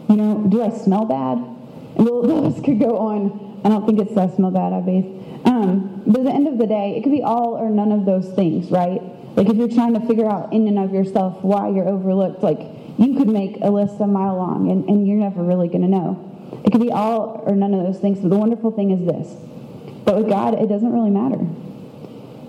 You 0.09 0.15
know, 0.15 0.45
do 0.47 0.63
I 0.63 0.69
smell 0.69 1.05
bad? 1.05 1.56
The 1.97 2.03
list 2.03 2.63
could 2.63 2.79
go 2.79 2.97
on. 2.97 3.61
I 3.65 3.69
don't 3.69 3.85
think 3.85 3.99
it's 3.99 4.11
less 4.11 4.35
bathe. 4.37 5.17
Um, 5.45 6.03
but 6.05 6.19
at 6.19 6.25
the 6.25 6.31
end 6.31 6.47
of 6.47 6.57
the 6.57 6.67
day, 6.67 6.95
it 6.97 7.03
could 7.03 7.11
be 7.11 7.23
all 7.23 7.55
or 7.55 7.69
none 7.69 7.91
of 7.91 8.05
those 8.05 8.27
things, 8.33 8.69
right? 8.69 9.01
Like 9.35 9.49
if 9.49 9.57
you're 9.57 9.69
trying 9.69 9.93
to 9.93 9.99
figure 10.07 10.29
out 10.29 10.53
in 10.53 10.67
and 10.67 10.79
of 10.79 10.93
yourself 10.93 11.43
why 11.43 11.69
you're 11.69 11.87
overlooked, 11.87 12.43
like 12.43 12.59
you 12.97 13.15
could 13.15 13.27
make 13.27 13.57
a 13.61 13.69
list 13.69 13.99
a 13.99 14.07
mile 14.07 14.35
long 14.37 14.71
and, 14.71 14.87
and 14.89 15.07
you're 15.07 15.17
never 15.17 15.43
really 15.43 15.67
going 15.67 15.81
to 15.81 15.87
know. 15.87 16.23
It 16.63 16.71
could 16.71 16.81
be 16.81 16.91
all 16.91 17.43
or 17.45 17.55
none 17.55 17.73
of 17.73 17.83
those 17.83 17.99
things. 17.99 18.19
But 18.19 18.29
the 18.29 18.37
wonderful 18.37 18.71
thing 18.71 18.91
is 18.91 19.05
this. 19.05 19.35
But 20.05 20.17
with 20.17 20.29
God, 20.29 20.53
it 20.55 20.67
doesn't 20.67 20.91
really 20.91 21.11
matter. 21.11 21.39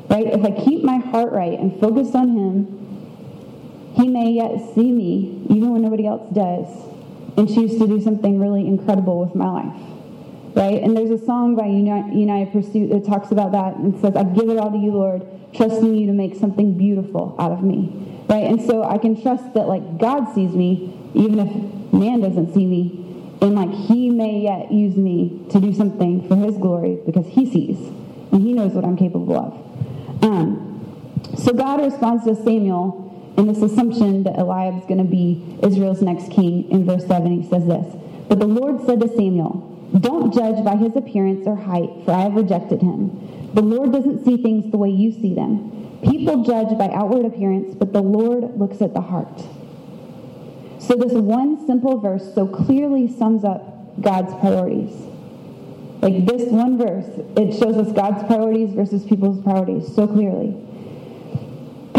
Right? 0.09 0.27
If 0.27 0.45
I 0.45 0.51
keep 0.65 0.83
my 0.83 0.99
heart 0.99 1.33
right 1.33 1.59
and 1.59 1.79
focus 1.81 2.15
on 2.15 2.31
Him, 2.31 3.93
He 3.95 4.09
may 4.09 4.31
yet 4.31 4.75
see 4.75 4.91
me, 4.91 5.45
even 5.51 5.73
when 5.73 5.83
nobody 5.83 6.07
else 6.07 6.33
does, 6.33 6.67
and 7.39 7.49
choose 7.49 7.79
to 7.79 7.87
do 7.87 8.03
something 8.03 8.41
really 8.41 8.67
incredible 8.67 9.21
with 9.21 9.35
my 9.37 9.49
life. 9.49 9.81
Right? 10.57 10.83
And 10.83 10.97
there's 10.97 11.11
a 11.11 11.25
song 11.25 11.55
by 11.55 11.67
United 11.67 12.53
Pursuit 12.53 12.91
that 12.91 13.07
talks 13.07 13.31
about 13.31 13.53
that 13.53 13.77
and 13.77 13.99
says, 14.01 14.17
I 14.17 14.25
give 14.25 14.49
it 14.49 14.59
all 14.59 14.73
to 14.73 14.77
you, 14.77 14.91
Lord, 14.91 15.25
trusting 15.55 15.95
you 15.95 16.09
to 16.09 16.13
make 16.13 16.35
something 16.35 16.77
beautiful 16.77 17.37
out 17.39 17.53
of 17.53 17.63
me. 17.63 18.25
Right? 18.29 18.45
And 18.45 18.61
so 18.61 18.83
I 18.83 18.99
can 18.99 19.23
trust 19.23 19.55
that 19.55 19.69
like 19.69 19.99
God 19.99 20.35
sees 20.35 20.51
me, 20.51 20.93
even 21.15 21.39
if 21.39 21.93
man 21.93 22.21
doesn't 22.21 22.55
see 22.55 22.67
me, 22.67 23.05
and 23.41 23.55
like 23.55 23.71
he 23.71 24.11
may 24.11 24.41
yet 24.41 24.73
use 24.73 24.97
me 24.97 25.47
to 25.51 25.61
do 25.61 25.73
something 25.73 26.27
for 26.27 26.35
his 26.35 26.59
glory 26.59 26.99
because 27.07 27.27
he 27.27 27.49
sees 27.49 27.79
and 28.33 28.43
he 28.43 28.53
knows 28.53 28.73
what 28.73 28.85
I'm 28.85 28.97
capable 28.97 29.37
of. 29.37 30.25
Um, 30.25 30.65
so 31.39 31.53
God 31.53 31.81
responds 31.81 32.25
to 32.25 32.35
Samuel 32.35 33.08
in 33.39 33.47
this 33.47 33.63
assumption 33.63 34.25
that 34.25 34.37
Eliab 34.37 34.79
is 34.79 34.85
going 34.87 34.99
to 34.99 35.05
be 35.05 35.57
Israel's 35.63 36.03
next 36.03 36.31
king. 36.33 36.69
In 36.71 36.85
verse 36.85 37.07
7, 37.07 37.41
he 37.41 37.49
says 37.49 37.65
this 37.67 37.87
But 38.29 38.41
the 38.41 38.47
Lord 38.47 38.85
said 38.85 39.01
to 39.01 39.09
Samuel, 39.09 39.89
Don't 39.99 40.35
judge 40.35 40.63
by 40.65 40.75
his 40.75 40.97
appearance 40.97 41.47
or 41.47 41.55
height, 41.55 41.89
for 42.05 42.11
I 42.11 42.23
have 42.23 42.35
rejected 42.35 42.83
him. 42.83 43.55
The 43.55 43.63
Lord 43.63 43.93
doesn't 43.93 44.25
see 44.25 44.43
things 44.43 44.71
the 44.71 44.77
way 44.77 44.91
you 44.91 45.13
see 45.13 45.35
them. 45.35 46.01
People 46.03 46.43
judge 46.43 46.77
by 46.77 46.91
outward 46.93 47.25
appearance, 47.27 47.75
but 47.75 47.93
the 47.93 48.03
Lord 48.03 48.59
looks 48.59 48.83
at 48.83 48.93
the 48.93 49.01
heart. 49.01 49.41
So, 50.81 50.95
this 50.95 51.13
one 51.13 51.65
simple 51.67 51.99
verse 51.99 52.35
so 52.35 52.47
clearly 52.47 53.09
sums 53.09 53.45
up 53.45 54.01
God's 54.01 54.35
priorities. 54.41 54.93
Like 56.01 56.27
this 56.27 56.51
one 56.51 56.79
verse, 56.79 57.07
it 57.37 57.59
shows 57.59 57.77
us 57.77 57.93
God's 57.93 58.25
priorities 58.27 58.75
versus 58.75 59.05
people's 59.05 59.43
priorities 59.43 59.93
so 59.95 60.07
clearly. 60.07 60.57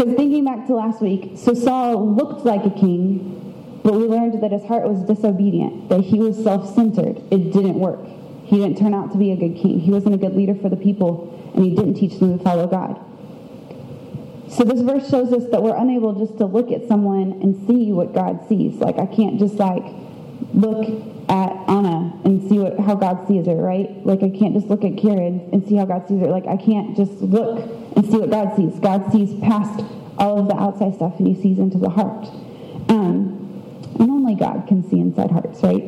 Because 0.00 0.16
thinking 0.16 0.46
back 0.46 0.66
to 0.66 0.74
last 0.74 1.02
week, 1.02 1.32
so 1.36 1.52
Saul 1.52 2.14
looked 2.14 2.46
like 2.46 2.64
a 2.64 2.70
king, 2.70 3.80
but 3.84 3.92
we 3.92 4.04
learned 4.04 4.42
that 4.42 4.50
his 4.50 4.64
heart 4.64 4.88
was 4.88 5.02
disobedient, 5.02 5.90
that 5.90 6.00
he 6.00 6.18
was 6.18 6.42
self 6.42 6.74
centered. 6.74 7.18
It 7.30 7.52
didn't 7.52 7.78
work. 7.78 8.00
He 8.46 8.56
didn't 8.56 8.78
turn 8.78 8.94
out 8.94 9.12
to 9.12 9.18
be 9.18 9.30
a 9.32 9.36
good 9.36 9.60
king. 9.60 9.78
He 9.78 9.90
wasn't 9.90 10.14
a 10.14 10.16
good 10.16 10.34
leader 10.34 10.54
for 10.54 10.70
the 10.70 10.76
people, 10.76 11.52
and 11.54 11.62
he 11.62 11.74
didn't 11.76 11.96
teach 11.96 12.18
them 12.18 12.38
to 12.38 12.42
follow 12.42 12.66
God. 12.66 12.98
So 14.48 14.64
this 14.64 14.80
verse 14.80 15.10
shows 15.10 15.34
us 15.34 15.44
that 15.50 15.62
we're 15.62 15.76
unable 15.76 16.14
just 16.14 16.38
to 16.38 16.46
look 16.46 16.72
at 16.72 16.88
someone 16.88 17.32
and 17.42 17.54
see 17.66 17.92
what 17.92 18.14
God 18.14 18.48
sees. 18.48 18.76
Like 18.76 18.98
I 18.98 19.04
can't 19.04 19.38
just 19.38 19.56
like 19.56 19.84
look 20.54 20.84
at 21.28 21.52
Anna 21.68 22.18
and 22.24 22.48
see 22.48 22.58
what 22.58 22.78
how 22.80 22.94
God 22.94 23.26
sees 23.28 23.46
her, 23.46 23.54
right? 23.54 23.88
Like 24.04 24.22
I 24.22 24.30
can't 24.30 24.54
just 24.54 24.66
look 24.66 24.84
at 24.84 24.96
Karen 24.98 25.48
and 25.52 25.66
see 25.66 25.76
how 25.76 25.84
God 25.84 26.08
sees 26.08 26.20
her. 26.20 26.28
Like 26.28 26.46
I 26.46 26.56
can't 26.56 26.96
just 26.96 27.12
look 27.20 27.58
and 27.96 28.04
see 28.04 28.18
what 28.18 28.30
God 28.30 28.56
sees. 28.56 28.78
God 28.80 29.12
sees 29.12 29.38
past 29.40 29.84
all 30.18 30.38
of 30.38 30.48
the 30.48 30.56
outside 30.56 30.94
stuff 30.94 31.18
and 31.18 31.26
he 31.26 31.40
sees 31.40 31.58
into 31.58 31.78
the 31.78 31.88
heart. 31.88 32.26
Um, 32.88 33.36
and 33.98 34.10
only 34.10 34.34
God 34.34 34.66
can 34.66 34.88
see 34.88 34.98
inside 34.98 35.30
hearts, 35.30 35.62
right? 35.62 35.82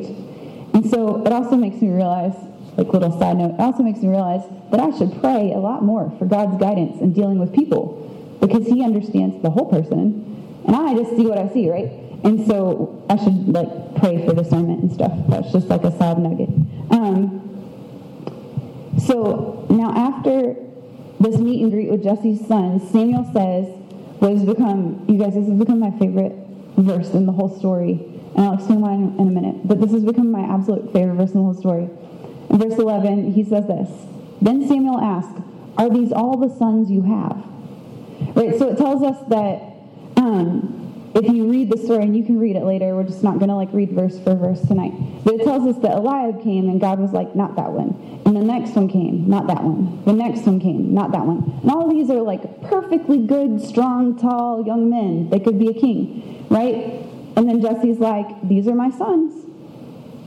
And 0.73 0.89
so 0.89 1.23
it 1.25 1.31
also 1.31 1.55
makes 1.55 1.81
me 1.81 1.89
realize, 1.89 2.33
like 2.77 2.87
little 2.87 3.17
side 3.19 3.37
note, 3.37 3.55
it 3.55 3.59
also 3.59 3.83
makes 3.83 3.99
me 3.99 4.09
realize 4.09 4.41
that 4.71 4.79
I 4.79 4.95
should 4.97 5.19
pray 5.21 5.51
a 5.53 5.59
lot 5.59 5.83
more 5.83 6.11
for 6.17 6.25
God's 6.25 6.57
guidance 6.57 6.99
in 7.01 7.13
dealing 7.13 7.39
with 7.39 7.53
people 7.53 7.99
because 8.41 8.65
he 8.65 8.83
understands 8.83 9.41
the 9.41 9.49
whole 9.49 9.69
person 9.69 10.33
and 10.65 10.75
I 10.75 10.93
just 10.93 11.15
see 11.15 11.25
what 11.25 11.37
I 11.37 11.49
see, 11.49 11.69
right? 11.69 11.91
And 12.23 12.45
so 12.47 13.05
I 13.09 13.17
should 13.17 13.49
like 13.49 13.95
pray 13.95 14.25
for 14.25 14.33
discernment 14.33 14.83
and 14.83 14.91
stuff. 14.91 15.11
That's 15.27 15.51
just 15.51 15.67
like 15.67 15.83
a 15.83 15.91
side 15.97 16.17
nugget. 16.19 16.49
Um, 16.91 17.41
so 19.05 19.65
now 19.69 19.93
after 19.93 20.55
this 21.19 21.37
meet 21.37 21.61
and 21.61 21.71
greet 21.71 21.89
with 21.89 22.03
Jesse's 22.03 22.45
son, 22.47 22.79
Samuel 22.91 23.29
says, 23.33 23.67
what 24.19 24.31
has 24.31 24.45
become, 24.45 25.05
you 25.09 25.17
guys, 25.17 25.33
this 25.33 25.47
has 25.47 25.59
become 25.59 25.79
my 25.79 25.91
favorite 25.99 26.33
verse 26.77 27.09
in 27.11 27.25
the 27.25 27.31
whole 27.33 27.57
story. 27.59 27.99
And 28.35 28.45
I'll 28.45 28.53
explain 28.53 28.79
why 28.79 28.93
in 28.93 29.19
a 29.19 29.31
minute. 29.31 29.67
But 29.67 29.81
this 29.81 29.91
has 29.91 30.03
become 30.03 30.31
my 30.31 30.41
absolute 30.41 30.93
favorite 30.93 31.15
verse 31.15 31.31
in 31.31 31.39
the 31.39 31.43
whole 31.43 31.53
story. 31.53 31.89
In 32.49 32.57
verse 32.57 32.79
11, 32.79 33.33
he 33.33 33.43
says 33.43 33.67
this 33.67 33.89
Then 34.41 34.67
Samuel 34.67 34.99
asked, 34.99 35.37
Are 35.77 35.89
these 35.89 36.11
all 36.13 36.37
the 36.37 36.55
sons 36.57 36.89
you 36.89 37.01
have? 37.01 37.43
Right? 38.35 38.57
So 38.57 38.69
it 38.69 38.77
tells 38.77 39.03
us 39.03 39.17
that 39.27 39.61
um, 40.15 40.82
if 41.15 41.31
you 41.31 41.49
read 41.49 41.69
the 41.69 41.77
story, 41.77 42.03
and 42.03 42.17
you 42.17 42.23
can 42.23 42.39
read 42.39 42.55
it 42.55 42.63
later, 42.63 42.95
we're 42.95 43.03
just 43.03 43.23
not 43.23 43.37
going 43.37 43.49
to 43.49 43.55
like 43.55 43.69
read 43.71 43.91
verse 43.91 44.17
for 44.19 44.33
verse 44.33 44.61
tonight. 44.61 44.93
But 45.23 45.35
it 45.35 45.43
tells 45.43 45.67
us 45.67 45.81
that 45.83 45.91
Eliab 45.91 46.43
came 46.43 46.69
and 46.69 46.81
God 46.81 46.99
was 46.99 47.11
like, 47.11 47.35
not 47.35 47.55
that 47.55 47.71
one. 47.71 48.21
And 48.25 48.35
the 48.35 48.41
next 48.41 48.71
one 48.71 48.87
came, 48.87 49.29
not 49.29 49.47
that 49.47 49.63
one. 49.63 50.03
The 50.05 50.13
next 50.13 50.41
one 50.41 50.59
came, 50.59 50.93
not 50.93 51.11
that 51.11 51.25
one. 51.25 51.59
And 51.61 51.69
all 51.69 51.89
these 51.89 52.09
are 52.09 52.21
like 52.21 52.63
perfectly 52.63 53.25
good, 53.25 53.61
strong, 53.61 54.17
tall 54.17 54.65
young 54.65 54.89
men. 54.89 55.29
They 55.29 55.39
could 55.39 55.59
be 55.59 55.67
a 55.67 55.73
king, 55.73 56.47
right? 56.49 56.75
And 57.35 57.47
then 57.47 57.61
Jesse's 57.61 57.99
like, 57.99 58.47
these 58.47 58.67
are 58.67 58.75
my 58.75 58.89
sons. 58.89 59.45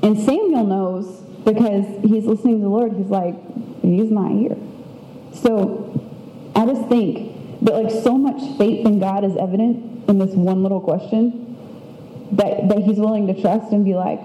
And 0.02 0.19
Samuel 0.19 0.64
knows 0.64 1.21
because 1.45 1.85
he's 2.02 2.25
listening 2.25 2.59
to 2.59 2.62
the 2.62 2.69
Lord. 2.69 2.93
He's 2.93 3.07
like, 3.07 3.35
he's 3.83 4.11
not 4.11 4.31
here. 4.31 4.57
So 5.33 5.93
I 6.55 6.64
just 6.66 6.88
think 6.88 7.36
that 7.62 7.75
like 7.75 7.90
so 8.02 8.16
much 8.16 8.40
faith 8.58 8.86
in 8.86 8.98
God 8.98 9.25
is 9.25 9.36
evident 9.36 10.08
in 10.08 10.18
this 10.18 10.34
one 10.34 10.62
little 10.62 10.80
question 10.80 11.46
that, 12.32 12.68
that 12.68 12.78
he's 12.78 12.98
willing 12.98 13.26
to 13.28 13.40
trust 13.40 13.72
and 13.72 13.84
be 13.84 13.94
like, 13.94 14.20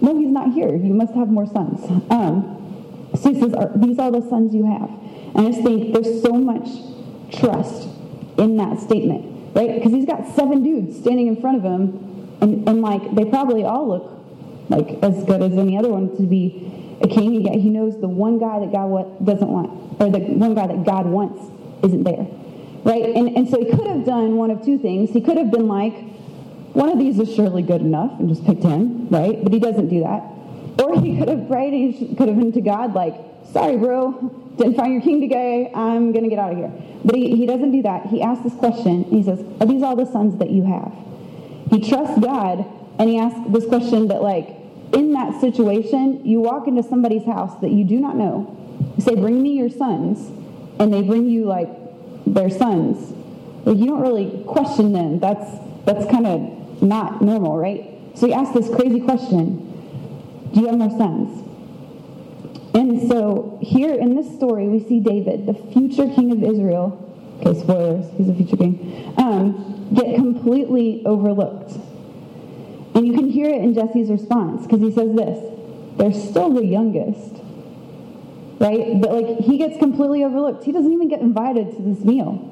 no, 0.00 0.18
he's 0.18 0.30
not 0.30 0.52
here. 0.52 0.74
You 0.74 0.94
must 0.94 1.14
have 1.14 1.28
more 1.28 1.46
sons. 1.46 1.80
Um, 2.10 3.10
so 3.20 3.32
he 3.32 3.40
says, 3.40 3.54
are, 3.54 3.70
these 3.76 3.98
are 3.98 4.10
the 4.10 4.22
sons 4.28 4.54
you 4.54 4.66
have. 4.66 4.90
And 5.34 5.46
I 5.46 5.50
just 5.50 5.62
think 5.62 5.94
there's 5.94 6.22
so 6.22 6.32
much 6.32 6.68
trust 7.32 7.88
in 8.38 8.56
that 8.56 8.80
statement, 8.80 9.54
right? 9.54 9.74
Because 9.76 9.92
he's 9.92 10.06
got 10.06 10.26
seven 10.34 10.62
dudes 10.62 10.98
standing 10.98 11.28
in 11.28 11.40
front 11.40 11.58
of 11.58 11.62
him, 11.62 12.38
and, 12.40 12.68
and 12.68 12.82
like 12.82 13.14
they 13.14 13.24
probably 13.24 13.64
all 13.64 13.88
look 13.88 14.68
like 14.68 15.02
as 15.02 15.22
good 15.24 15.42
as 15.42 15.52
any 15.52 15.76
other 15.78 15.88
one 15.88 16.16
to 16.16 16.22
be 16.22 16.98
a 17.02 17.08
king, 17.08 17.40
yet 17.42 17.54
he 17.54 17.68
knows 17.68 18.00
the 18.00 18.08
one 18.08 18.38
guy 18.38 18.58
that 18.60 18.72
God 18.72 19.24
doesn't 19.24 19.48
want, 19.48 20.00
or 20.00 20.10
the 20.10 20.18
one 20.18 20.54
guy 20.54 20.66
that 20.66 20.84
God 20.84 21.06
wants 21.06 21.51
isn't 21.82 22.04
there. 22.04 22.26
Right? 22.84 23.14
And, 23.14 23.36
and 23.36 23.48
so 23.48 23.58
he 23.58 23.70
could 23.70 23.86
have 23.86 24.04
done 24.04 24.36
one 24.36 24.50
of 24.50 24.64
two 24.64 24.78
things. 24.78 25.10
He 25.10 25.20
could 25.20 25.36
have 25.36 25.50
been 25.50 25.68
like, 25.68 25.94
one 26.74 26.88
of 26.88 26.98
these 26.98 27.18
is 27.18 27.34
surely 27.34 27.62
good 27.62 27.82
enough, 27.82 28.18
and 28.18 28.28
just 28.28 28.44
picked 28.44 28.62
him, 28.62 29.08
right? 29.08 29.42
But 29.42 29.52
he 29.52 29.58
doesn't 29.58 29.88
do 29.88 30.00
that. 30.00 30.22
Or 30.82 31.00
he 31.00 31.18
could 31.18 31.28
have 31.28 31.46
prayed 31.48 31.74
and 31.74 31.94
he 31.94 32.14
could 32.14 32.28
have 32.28 32.38
been 32.38 32.52
to 32.52 32.60
God 32.60 32.94
like, 32.94 33.14
sorry, 33.52 33.76
bro, 33.76 34.12
didn't 34.56 34.76
find 34.76 34.92
your 34.92 35.02
king 35.02 35.20
today. 35.20 35.70
I'm 35.74 36.12
going 36.12 36.24
to 36.24 36.30
get 36.30 36.38
out 36.38 36.52
of 36.52 36.58
here. 36.58 36.72
But 37.04 37.14
he, 37.14 37.36
he 37.36 37.46
doesn't 37.46 37.72
do 37.72 37.82
that. 37.82 38.06
He 38.06 38.22
asks 38.22 38.44
this 38.44 38.54
question. 38.54 39.04
he 39.04 39.22
says, 39.22 39.40
Are 39.60 39.66
these 39.66 39.82
all 39.82 39.96
the 39.96 40.10
sons 40.10 40.38
that 40.38 40.50
you 40.50 40.64
have? 40.64 40.92
He 41.70 41.88
trusts 41.88 42.18
God 42.20 42.64
and 42.98 43.08
he 43.08 43.18
asks 43.18 43.38
this 43.50 43.66
question 43.66 44.08
that, 44.08 44.22
like, 44.22 44.48
in 44.92 45.12
that 45.12 45.40
situation, 45.40 46.24
you 46.24 46.40
walk 46.40 46.68
into 46.68 46.82
somebody's 46.82 47.24
house 47.24 47.58
that 47.60 47.70
you 47.70 47.84
do 47.84 47.98
not 47.98 48.16
know. 48.16 48.56
You 48.96 49.02
say, 49.02 49.14
Bring 49.14 49.42
me 49.42 49.50
your 49.56 49.70
sons. 49.70 50.30
And 50.78 50.92
they 50.92 51.02
bring 51.02 51.28
you, 51.28 51.44
like, 51.44 51.68
their 52.26 52.50
sons. 52.50 53.12
Like, 53.64 53.76
you 53.76 53.86
don't 53.86 54.00
really 54.00 54.44
question 54.46 54.92
them. 54.92 55.20
That's, 55.20 55.44
that's 55.84 56.10
kind 56.10 56.26
of 56.26 56.82
not 56.82 57.22
normal, 57.22 57.58
right? 57.58 57.92
So 58.14 58.26
he 58.26 58.34
asks 58.34 58.54
this 58.54 58.68
crazy 58.74 59.00
question 59.00 60.50
Do 60.52 60.60
you 60.60 60.66
have 60.66 60.76
more 60.76 60.90
sons? 60.90 61.42
And 62.74 63.06
so 63.08 63.58
here 63.60 63.92
in 63.92 64.16
this 64.16 64.34
story, 64.34 64.68
we 64.68 64.82
see 64.86 65.00
David, 65.00 65.46
the 65.46 65.54
future 65.72 66.06
king 66.14 66.32
of 66.32 66.42
Israel. 66.42 66.98
Okay, 67.40 67.58
spoilers, 67.60 68.06
he's 68.16 68.28
a 68.28 68.34
future 68.34 68.56
king. 68.56 69.14
Um, 69.18 69.90
get 69.94 70.16
completely 70.16 71.02
overlooked. 71.04 71.72
And 72.94 73.06
you 73.06 73.14
can 73.14 73.28
hear 73.28 73.48
it 73.48 73.62
in 73.62 73.74
Jesse's 73.74 74.10
response 74.10 74.62
because 74.66 74.80
he 74.80 74.92
says 74.92 75.14
this 75.14 75.52
they're 75.98 76.12
still 76.12 76.50
the 76.52 76.64
youngest. 76.64 77.41
Right? 78.62 79.00
But 79.00 79.10
like 79.10 79.38
he 79.40 79.58
gets 79.58 79.76
completely 79.78 80.22
overlooked. 80.22 80.62
He 80.62 80.70
doesn't 80.70 80.92
even 80.92 81.08
get 81.08 81.20
invited 81.20 81.74
to 81.76 81.82
this 81.82 82.04
meal. 82.04 82.48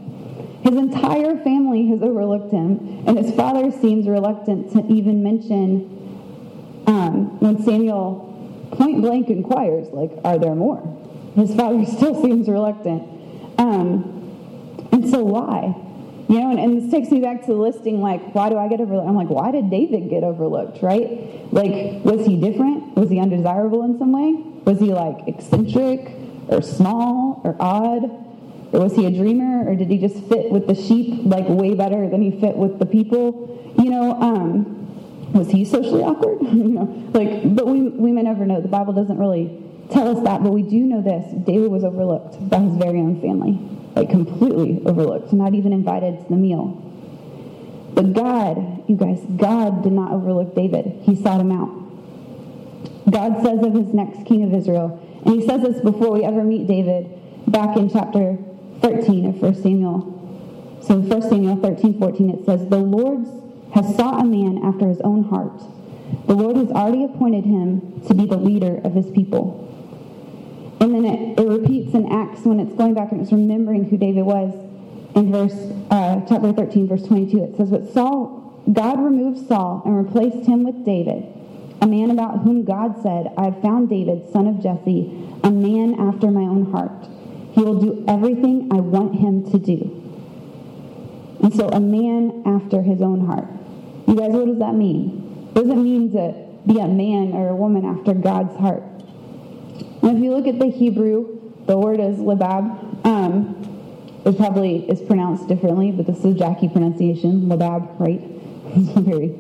His 0.65 0.75
entire 0.75 1.37
family 1.39 1.87
has 1.87 2.03
overlooked 2.03 2.53
him, 2.53 3.05
and 3.07 3.17
his 3.17 3.33
father 3.37 3.71
seems 3.71 4.09
reluctant 4.09 4.73
to 4.73 4.85
even 4.93 5.23
mention 5.23 6.83
um, 6.89 7.39
when 7.39 7.63
Samuel 7.63 8.27
point 8.73 9.03
blank 9.03 9.29
inquires, 9.29 9.87
like, 9.93 10.11
are 10.25 10.37
there 10.37 10.57
more? 10.57 10.83
His 11.37 11.55
father 11.55 11.87
still 11.97 12.21
seems 12.21 12.49
reluctant. 12.49 13.05
Um, 13.57 14.89
and 14.91 15.09
so 15.09 15.23
why? 15.23 15.77
You 16.31 16.39
know, 16.39 16.51
and, 16.53 16.61
and, 16.61 16.81
this 16.81 16.89
takes 16.93 17.11
me 17.11 17.19
back 17.19 17.41
to 17.41 17.47
the 17.49 17.55
listing, 17.55 18.01
like, 18.01 18.37
why 18.37 18.51
do 18.51 18.57
I 18.57 18.69
get 18.69 18.81
overlooked? 18.81 19.09
I'm 19.09 19.17
like, 19.17 19.31
why 19.31 19.51
did 19.51 19.69
David 19.69 20.09
get 20.09 20.23
overlooked, 20.23 20.81
right? 20.81 21.53
Like, 21.53 22.05
was 22.05 22.25
he 22.25 22.41
different? 22.41 22.95
Was 22.97 23.11
he 23.11 23.19
undesirable 23.19 23.83
in 23.83 23.99
some 23.99 24.13
way? 24.13 24.35
Was 24.65 24.79
he, 24.79 24.93
like, 24.93 25.27
eccentric 25.27 26.13
or 26.47 26.63
small 26.63 27.41
or 27.43 27.57
odd? 27.59 28.05
Or 28.73 28.79
was 28.79 28.95
he 28.95 29.07
a 29.07 29.11
dreamer? 29.11 29.69
Or 29.69 29.75
did 29.75 29.91
he 29.91 29.99
just 29.99 30.23
fit 30.29 30.53
with 30.53 30.69
the 30.69 30.77
sheep, 30.77 31.23
like, 31.25 31.49
way 31.49 31.75
better 31.75 32.09
than 32.09 32.23
he 32.23 32.31
fit 32.41 32.55
with 32.55 32.79
the 32.79 32.87
people? 32.87 33.75
You 33.77 33.91
know, 33.91 34.13
um, 34.13 35.33
was 35.33 35.51
he 35.51 35.65
socially 35.65 36.05
awkward? 36.05 36.43
you 36.43 36.69
know, 36.69 37.11
like, 37.13 37.57
but 37.57 37.67
we, 37.67 37.89
we 37.89 38.13
may 38.13 38.23
never 38.23 38.47
know. 38.47 38.61
The 38.61 38.69
Bible 38.69 38.93
doesn't 38.93 39.19
really 39.19 39.61
tell 39.93 40.17
us 40.17 40.23
that, 40.25 40.43
but 40.43 40.53
we 40.53 40.63
do 40.63 40.79
know 40.79 41.03
this. 41.03 41.33
David 41.45 41.71
was 41.71 41.85
overlooked 41.85 42.49
by 42.49 42.59
his 42.59 42.77
very 42.77 43.01
own 43.01 43.21
family, 43.21 43.59
like 43.95 44.11
completely 44.11 44.81
overlooked, 44.87 45.33
not 45.33 45.55
even 45.55 45.73
invited 45.73 46.19
to 46.19 46.29
the 46.29 46.37
meal. 46.37 46.87
But 47.95 48.13
God, 48.13 48.89
you 48.89 48.97
guys, 48.97 49.21
God 49.37 49.83
did 49.83 49.93
not 49.93 50.13
overlook 50.13 50.55
David. 50.55 51.03
He 51.03 51.17
sought 51.17 51.41
him 51.41 51.53
out. 51.53 51.81
God 53.11 53.43
says 53.43 53.65
of 53.65 53.75
his 53.75 53.93
next 53.93 54.27
king 54.27 54.45
of 54.45 54.55
Israel, 54.55 55.01
and 55.25 55.41
he 55.41 55.47
says 55.47 55.63
this 55.63 55.81
before 55.81 56.13
we 56.13 56.25
ever 56.25 56.45
meet 56.45 56.67
David, 56.67 57.11
back 57.51 57.77
in 57.77 57.91
chapter 57.91 58.39
13 58.81 59.27
of 59.27 59.43
1 59.43 59.55
Samuel. 59.57 60.17
So 60.83 60.95
in 60.95 61.09
1 61.09 61.23
Samuel 61.23 61.57
13, 61.57 61.99
14, 61.99 62.31
it 62.31 62.47
says, 62.47 62.69
The 62.69 62.79
Lord 62.79 63.27
has 63.75 63.97
sought 63.97 64.21
a 64.21 64.25
man 64.25 64.65
after 64.65 64.89
his 64.89 65.01
own 65.01 65.25
heart. 65.25 65.61
The 66.27 66.35
Lord 66.35 66.57
has 66.57 66.71
already 66.71 67.05
appointed 67.05 67.45
him 67.45 68.03
to 68.07 68.15
be 68.15 68.27
the 68.27 68.37
leader 68.37 68.81
of 68.83 68.95
his 68.95 69.11
people. 69.11 69.67
And 70.81 70.95
then 70.95 71.05
it, 71.05 71.39
it 71.39 71.47
repeats 71.47 71.95
in 71.95 72.11
Acts 72.11 72.41
when 72.41 72.59
it's 72.59 72.75
going 72.75 72.95
back 72.95 73.13
and 73.13 73.21
it's 73.21 73.33
remembering 73.33 73.85
who 73.85 73.99
David 73.99 74.23
was. 74.23 74.53
In 75.15 75.31
verse 75.31 75.55
uh, 75.91 76.21
chapter 76.29 76.53
13, 76.53 76.89
verse 76.89 77.05
22, 77.07 77.45
it 77.45 77.57
says, 77.57 77.71
But 77.71 77.93
Saul, 77.93 78.63
God 78.73 78.99
removed 79.01 79.47
Saul 79.47 79.83
and 79.85 80.07
replaced 80.07 80.47
him 80.47 80.65
with 80.65 80.85
David, 80.85 81.27
a 81.83 81.87
man 81.87 82.11
about 82.11 82.41
whom 82.41 82.65
God 82.65 83.03
said, 83.03 83.33
I 83.37 83.47
have 83.47 83.61
found 83.61 83.91
David, 83.91 84.33
son 84.33 84.47
of 84.47 84.63
Jesse, 84.63 85.29
a 85.43 85.51
man 85.51 85.97
after 85.99 86.31
my 86.31 86.43
own 86.43 86.71
heart. 86.71 87.07
He 87.53 87.63
will 87.63 87.81
do 87.81 88.05
everything 88.09 88.69
I 88.73 88.77
want 88.77 89.17
him 89.17 89.51
to 89.51 89.59
do. 89.59 89.97
And 91.43 91.55
so 91.55 91.69
a 91.69 91.81
man 91.81 92.43
after 92.47 92.83
his 92.83 93.03
own 93.03 93.27
heart. 93.27 93.49
You 94.07 94.15
guys, 94.15 94.31
what 94.31 94.47
does 94.47 94.59
that 94.59 94.75
mean? 94.75 95.51
What 95.53 95.63
does 95.63 95.73
it 95.73 95.77
mean 95.77 96.13
to 96.13 96.33
be 96.67 96.79
a 96.79 96.87
man 96.89 97.33
or 97.33 97.49
a 97.49 97.57
woman 97.57 97.85
after 97.85 98.15
God's 98.15 98.57
heart? 98.57 98.83
And 100.03 100.17
if 100.17 100.23
you 100.23 100.35
look 100.35 100.47
at 100.47 100.59
the 100.59 100.67
Hebrew, 100.67 101.41
the 101.67 101.77
word 101.77 102.01
is 102.01 102.17
labab. 102.17 103.07
Um, 103.07 103.57
it 104.25 104.37
probably 104.37 104.89
is 104.89 105.01
pronounced 105.01 105.49
differently, 105.49 105.93
but 105.93 106.07
this 106.07 106.25
is 106.25 106.37
Jackie 106.37 106.69
pronunciation, 106.69 107.43
labab, 107.43 107.99
right? 107.99 108.21
It's 108.73 108.97
a 108.97 109.01
very 109.01 109.35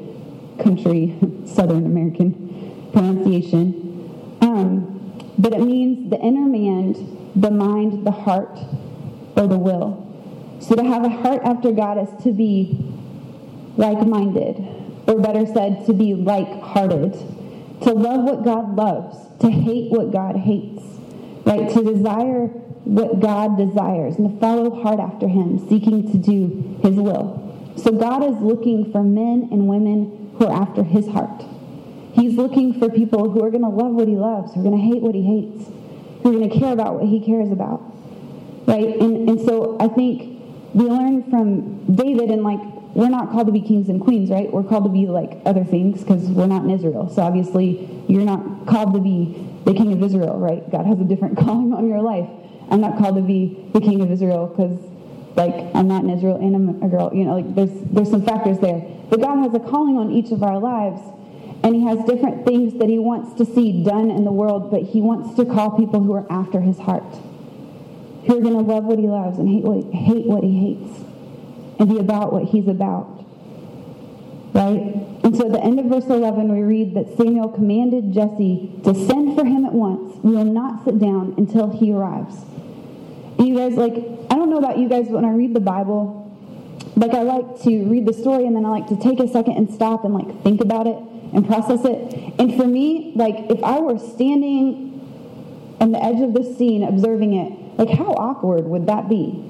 country, 0.58 1.16
Southern 1.46 1.86
American 1.86 2.90
pronunciation. 2.92 4.38
Um, 4.40 4.90
but 5.38 5.52
it 5.52 5.60
means 5.60 6.10
the 6.10 6.18
inner 6.18 6.46
man, 6.46 6.94
the 7.34 7.50
mind, 7.50 8.06
the 8.06 8.10
heart, 8.10 8.58
or 9.36 9.46
the 9.46 9.58
will. 9.58 10.06
So 10.60 10.74
to 10.74 10.84
have 10.84 11.04
a 11.04 11.08
heart 11.08 11.42
after 11.44 11.72
God 11.72 11.98
is 11.98 12.24
to 12.24 12.32
be 12.32 12.78
like 13.76 14.06
minded, 14.06 14.56
or 15.06 15.20
better 15.20 15.46
said, 15.46 15.86
to 15.86 15.92
be 15.92 16.14
like 16.14 16.60
hearted, 16.60 17.12
to 17.82 17.92
love 17.92 18.24
what 18.24 18.44
God 18.44 18.76
loves, 18.76 19.16
to 19.40 19.50
hate 19.50 19.90
what 19.90 20.12
God 20.12 20.36
hates, 20.36 20.82
right? 21.44 21.68
To 21.70 21.82
desire 21.82 22.46
what 22.84 23.20
God 23.20 23.56
desires 23.56 24.16
and 24.16 24.30
to 24.30 24.40
follow 24.40 24.82
hard 24.82 25.00
after 25.00 25.28
Him, 25.28 25.58
seeking 25.68 26.10
to 26.12 26.18
do 26.18 26.78
His 26.82 26.96
will. 26.96 27.72
So 27.76 27.92
God 27.92 28.22
is 28.24 28.36
looking 28.42 28.90
for 28.92 29.02
men 29.02 29.48
and 29.50 29.68
women 29.68 30.34
who 30.38 30.46
are 30.46 30.62
after 30.62 30.82
His 30.82 31.08
heart. 31.08 31.44
He's 32.12 32.34
looking 32.34 32.78
for 32.78 32.90
people 32.90 33.30
who 33.30 33.44
are 33.44 33.50
going 33.50 33.62
to 33.62 33.68
love 33.68 33.92
what 33.92 34.08
He 34.08 34.16
loves, 34.16 34.54
who 34.54 34.60
are 34.60 34.64
going 34.64 34.76
to 34.76 34.84
hate 34.84 35.02
what 35.02 35.14
He 35.14 35.22
hates, 35.22 35.68
who 36.22 36.30
are 36.30 36.38
going 36.38 36.50
to 36.50 36.58
care 36.58 36.72
about 36.72 37.00
what 37.00 37.08
He 37.08 37.24
cares 37.24 37.50
about, 37.50 37.80
right? 38.66 38.96
And, 38.96 39.28
and 39.28 39.40
so 39.40 39.76
I 39.80 39.88
think 39.88 40.40
we 40.74 40.84
learn 40.84 41.30
from 41.30 41.94
David 41.94 42.30
and 42.30 42.42
like 42.42 42.60
we're 42.94 43.08
not 43.08 43.30
called 43.30 43.46
to 43.46 43.52
be 43.52 43.60
kings 43.60 43.88
and 43.88 44.00
queens, 44.00 44.30
right? 44.30 44.52
We're 44.52 44.64
called 44.64 44.84
to 44.84 44.90
be 44.90 45.06
like 45.06 45.38
other 45.46 45.64
things 45.64 46.00
because 46.00 46.22
we're 46.22 46.46
not 46.46 46.64
in 46.64 46.70
Israel. 46.70 47.08
So 47.08 47.22
obviously, 47.22 47.88
you're 48.08 48.24
not 48.24 48.66
called 48.66 48.94
to 48.94 49.00
be 49.00 49.46
the 49.64 49.74
king 49.74 49.92
of 49.92 50.02
Israel, 50.02 50.38
right? 50.38 50.68
God 50.70 50.86
has 50.86 51.00
a 51.00 51.04
different 51.04 51.38
calling 51.44 51.72
on 51.72 51.88
your 51.88 52.00
life. 52.00 52.28
I'm 52.70 52.80
not 52.80 52.98
called 52.98 53.16
to 53.16 53.22
be 53.22 53.70
the 53.72 53.80
king 53.80 54.00
of 54.00 54.10
Israel 54.10 54.48
because, 54.48 54.76
like, 55.36 55.54
I'm 55.74 55.86
not 55.86 56.04
in 56.04 56.10
Israel 56.10 56.36
and 56.36 56.54
I'm 56.56 56.82
a 56.82 56.88
girl. 56.88 57.10
You 57.14 57.24
know, 57.24 57.36
like, 57.36 57.54
there's 57.54 57.70
there's 57.90 58.10
some 58.10 58.24
factors 58.24 58.58
there. 58.58 58.80
But 59.08 59.20
God 59.20 59.38
has 59.38 59.54
a 59.54 59.60
calling 59.60 59.96
on 59.96 60.10
each 60.10 60.32
of 60.32 60.42
our 60.42 60.58
lives, 60.58 61.00
and 61.62 61.74
He 61.74 61.84
has 61.84 61.98
different 62.06 62.44
things 62.44 62.78
that 62.78 62.88
He 62.88 62.98
wants 62.98 63.34
to 63.38 63.44
see 63.44 63.84
done 63.84 64.10
in 64.10 64.24
the 64.24 64.32
world. 64.32 64.70
But 64.70 64.82
He 64.82 65.00
wants 65.00 65.36
to 65.36 65.44
call 65.44 65.76
people 65.76 66.02
who 66.02 66.14
are 66.14 66.26
after 66.30 66.60
His 66.60 66.78
heart, 66.78 67.14
who 68.26 68.38
are 68.38 68.42
going 68.42 68.54
to 68.54 68.62
love 68.62 68.84
what 68.84 68.98
He 68.98 69.06
loves 69.06 69.38
and 69.38 69.48
hate 69.48 69.62
what 69.62 69.94
hate 69.94 70.26
what 70.26 70.42
He 70.42 70.58
hates 70.58 71.09
and 71.80 71.88
be 71.88 71.98
about 71.98 72.32
what 72.32 72.44
he's 72.44 72.68
about. 72.68 73.24
Right? 74.52 74.94
And 75.24 75.36
so 75.36 75.46
at 75.46 75.52
the 75.52 75.60
end 75.60 75.80
of 75.80 75.86
verse 75.86 76.04
11, 76.04 76.52
we 76.52 76.62
read 76.62 76.94
that 76.94 77.16
Samuel 77.16 77.48
commanded 77.48 78.12
Jesse 78.12 78.70
to 78.84 78.94
send 79.06 79.36
for 79.36 79.44
him 79.44 79.64
at 79.64 79.72
once. 79.72 80.16
We 80.22 80.32
will 80.32 80.44
not 80.44 80.84
sit 80.84 80.98
down 80.98 81.34
until 81.38 81.70
he 81.70 81.92
arrives. 81.92 82.36
And 83.38 83.48
you 83.48 83.56
guys, 83.56 83.74
like, 83.74 83.94
I 83.94 84.36
don't 84.36 84.50
know 84.50 84.58
about 84.58 84.78
you 84.78 84.88
guys, 84.88 85.06
but 85.06 85.14
when 85.14 85.24
I 85.24 85.32
read 85.32 85.54
the 85.54 85.60
Bible, 85.60 86.30
like, 86.96 87.12
I 87.12 87.22
like 87.22 87.62
to 87.62 87.84
read 87.84 88.06
the 88.06 88.12
story 88.12 88.44
and 88.44 88.54
then 88.54 88.66
I 88.66 88.68
like 88.68 88.88
to 88.88 88.96
take 88.96 89.18
a 89.18 89.28
second 89.28 89.56
and 89.56 89.72
stop 89.72 90.04
and, 90.04 90.12
like, 90.12 90.42
think 90.42 90.60
about 90.60 90.86
it 90.86 90.98
and 91.32 91.46
process 91.46 91.84
it. 91.84 92.34
And 92.38 92.56
for 92.56 92.66
me, 92.66 93.12
like, 93.16 93.50
if 93.50 93.62
I 93.64 93.78
were 93.78 93.98
standing 93.98 95.76
on 95.80 95.92
the 95.92 96.02
edge 96.02 96.20
of 96.20 96.34
the 96.34 96.44
scene 96.56 96.82
observing 96.82 97.32
it, 97.34 97.78
like, 97.78 97.88
how 97.88 98.12
awkward 98.12 98.64
would 98.66 98.86
that 98.86 99.08
be? 99.08 99.46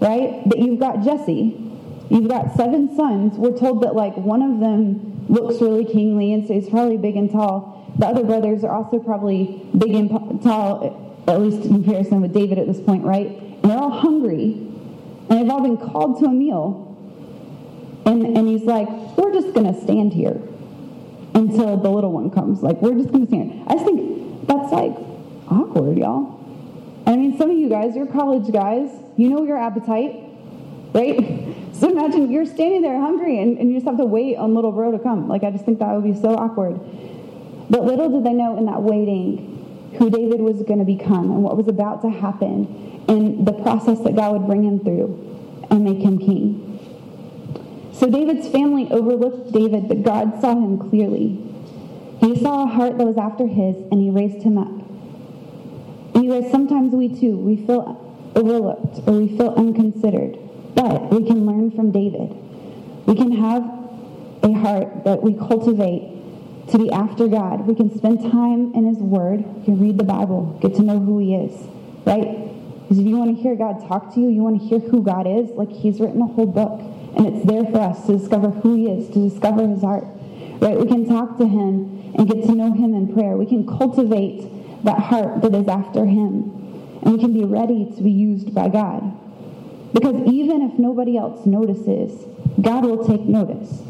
Right? 0.00 0.48
That 0.48 0.58
you've 0.58 0.78
got 0.78 1.02
Jesse. 1.02 1.62
You've 2.10 2.28
got 2.28 2.56
seven 2.56 2.94
sons. 2.96 3.36
We're 3.36 3.56
told 3.56 3.82
that 3.82 3.94
like 3.94 4.16
one 4.16 4.42
of 4.42 4.60
them 4.60 5.26
looks 5.28 5.60
really 5.60 5.84
kingly 5.84 6.32
and 6.32 6.46
so 6.46 6.54
he's 6.54 6.68
probably 6.68 6.96
big 6.96 7.16
and 7.16 7.30
tall. 7.30 7.94
The 7.98 8.06
other 8.06 8.24
brothers 8.24 8.62
are 8.62 8.72
also 8.72 8.98
probably 8.98 9.62
big 9.76 9.94
and 9.94 10.42
tall, 10.42 11.24
at 11.26 11.40
least 11.40 11.64
in 11.66 11.82
comparison 11.82 12.20
with 12.20 12.32
David 12.32 12.58
at 12.58 12.66
this 12.66 12.80
point, 12.80 13.04
right? 13.04 13.26
And 13.26 13.64
they're 13.64 13.78
all 13.78 13.90
hungry. 13.90 14.52
And 15.28 15.40
they've 15.40 15.50
all 15.50 15.62
been 15.62 15.78
called 15.78 16.20
to 16.20 16.26
a 16.26 16.32
meal. 16.32 16.84
And, 18.04 18.36
and 18.36 18.46
he's 18.46 18.62
like, 18.62 18.88
we're 19.16 19.32
just 19.32 19.52
going 19.54 19.72
to 19.72 19.80
stand 19.82 20.12
here 20.12 20.40
until 21.34 21.76
the 21.76 21.90
little 21.90 22.12
one 22.12 22.30
comes. 22.30 22.62
Like, 22.62 22.80
we're 22.80 22.94
just 22.94 23.10
going 23.10 23.26
to 23.26 23.28
stand. 23.28 23.64
I 23.66 23.74
just 23.74 23.84
think 23.84 24.46
that's 24.46 24.72
like 24.72 24.92
awkward, 25.48 25.98
y'all. 25.98 26.35
I 27.06 27.16
mean, 27.16 27.38
some 27.38 27.50
of 27.50 27.56
you 27.56 27.68
guys, 27.68 27.94
you're 27.94 28.06
college 28.06 28.52
guys, 28.52 28.90
you 29.16 29.30
know 29.30 29.44
your 29.44 29.58
appetite, 29.58 30.20
right? 30.92 31.42
So 31.76 31.90
imagine 31.90 32.32
you're 32.32 32.46
standing 32.46 32.80
there 32.80 32.98
hungry 32.98 33.38
and, 33.38 33.58
and 33.58 33.68
you 33.68 33.76
just 33.76 33.86
have 33.86 33.98
to 33.98 34.06
wait 34.06 34.38
on 34.38 34.54
little 34.54 34.72
bro 34.72 34.92
to 34.92 34.98
come. 34.98 35.28
Like, 35.28 35.44
I 35.44 35.50
just 35.50 35.66
think 35.66 35.78
that 35.80 35.92
would 35.92 36.04
be 36.04 36.18
so 36.18 36.34
awkward. 36.34 36.80
But 37.68 37.84
little 37.84 38.08
did 38.08 38.24
they 38.24 38.32
know 38.32 38.56
in 38.56 38.64
that 38.64 38.80
waiting 38.80 39.92
who 39.98 40.08
David 40.08 40.40
was 40.40 40.62
going 40.62 40.78
to 40.78 40.86
become 40.86 41.30
and 41.30 41.42
what 41.42 41.54
was 41.54 41.68
about 41.68 42.00
to 42.00 42.08
happen 42.08 43.04
and 43.08 43.46
the 43.46 43.52
process 43.52 44.00
that 44.00 44.16
God 44.16 44.32
would 44.32 44.46
bring 44.46 44.64
him 44.64 44.80
through 44.80 45.66
and 45.70 45.84
make 45.84 45.98
him 45.98 46.18
king. 46.18 46.66
So 47.92 48.10
David's 48.10 48.48
family 48.48 48.88
overlooked 48.90 49.52
David, 49.52 49.88
but 49.88 50.02
God 50.02 50.40
saw 50.40 50.52
him 50.52 50.78
clearly. 50.90 51.42
He 52.20 52.40
saw 52.40 52.64
a 52.64 52.66
heart 52.66 52.96
that 52.98 53.06
was 53.06 53.18
after 53.18 53.46
his, 53.46 53.76
and 53.90 54.00
he 54.00 54.10
raised 54.10 54.42
him 54.42 54.58
up. 54.58 54.85
You 56.16 56.40
guys, 56.40 56.50
sometimes 56.50 56.94
we 56.94 57.08
too, 57.08 57.36
we 57.36 57.56
feel 57.66 58.32
overlooked 58.34 59.06
or 59.06 59.14
we 59.20 59.36
feel 59.36 59.54
unconsidered. 59.54 60.38
But 60.74 61.12
we 61.12 61.26
can 61.26 61.44
learn 61.44 61.70
from 61.70 61.92
David. 61.92 62.34
We 63.06 63.14
can 63.14 63.32
have 63.32 63.62
a 64.42 64.52
heart 64.52 65.04
that 65.04 65.22
we 65.22 65.34
cultivate 65.34 66.12
to 66.70 66.78
be 66.78 66.90
after 66.90 67.28
God. 67.28 67.66
We 67.66 67.74
can 67.74 67.94
spend 67.96 68.22
time 68.32 68.72
in 68.74 68.86
His 68.86 68.98
Word. 68.98 69.44
We 69.56 69.64
can 69.64 69.78
read 69.78 69.98
the 69.98 70.04
Bible, 70.04 70.58
get 70.62 70.74
to 70.76 70.82
know 70.82 70.98
who 70.98 71.18
He 71.18 71.34
is, 71.34 71.52
right? 72.06 72.48
Because 72.82 72.98
if 72.98 73.06
you 73.06 73.16
want 73.16 73.36
to 73.36 73.42
hear 73.42 73.54
God 73.54 73.86
talk 73.86 74.14
to 74.14 74.20
you, 74.20 74.28
you 74.28 74.42
want 74.42 74.60
to 74.60 74.66
hear 74.66 74.78
who 74.78 75.02
God 75.02 75.26
is, 75.26 75.50
like 75.50 75.70
He's 75.70 76.00
written 76.00 76.22
a 76.22 76.26
whole 76.26 76.46
book. 76.46 76.80
And 77.16 77.26
it's 77.26 77.46
there 77.46 77.64
for 77.64 77.78
us 77.78 78.06
to 78.06 78.18
discover 78.18 78.50
who 78.50 78.74
He 78.74 78.90
is, 78.90 79.08
to 79.10 79.28
discover 79.28 79.68
His 79.68 79.82
heart, 79.82 80.04
right? 80.60 80.78
We 80.78 80.86
can 80.86 81.06
talk 81.06 81.36
to 81.38 81.46
Him 81.46 82.14
and 82.16 82.26
get 82.26 82.44
to 82.46 82.52
know 82.52 82.72
Him 82.72 82.94
in 82.94 83.12
prayer. 83.12 83.36
We 83.36 83.46
can 83.46 83.66
cultivate 83.66 84.55
that 84.86 84.98
heart 84.98 85.42
that 85.42 85.54
is 85.54 85.68
after 85.68 86.06
Him 86.06 86.56
and 87.06 87.14
we 87.14 87.20
can 87.20 87.32
be 87.32 87.44
ready 87.44 87.92
to 87.96 88.02
be 88.02 88.10
used 88.10 88.52
by 88.52 88.68
God. 88.68 89.00
Because 89.92 90.16
even 90.26 90.62
if 90.62 90.76
nobody 90.78 91.16
else 91.16 91.46
notices, 91.46 92.26
God 92.60 92.84
will 92.84 93.06
take 93.06 93.20
notice. 93.20 93.80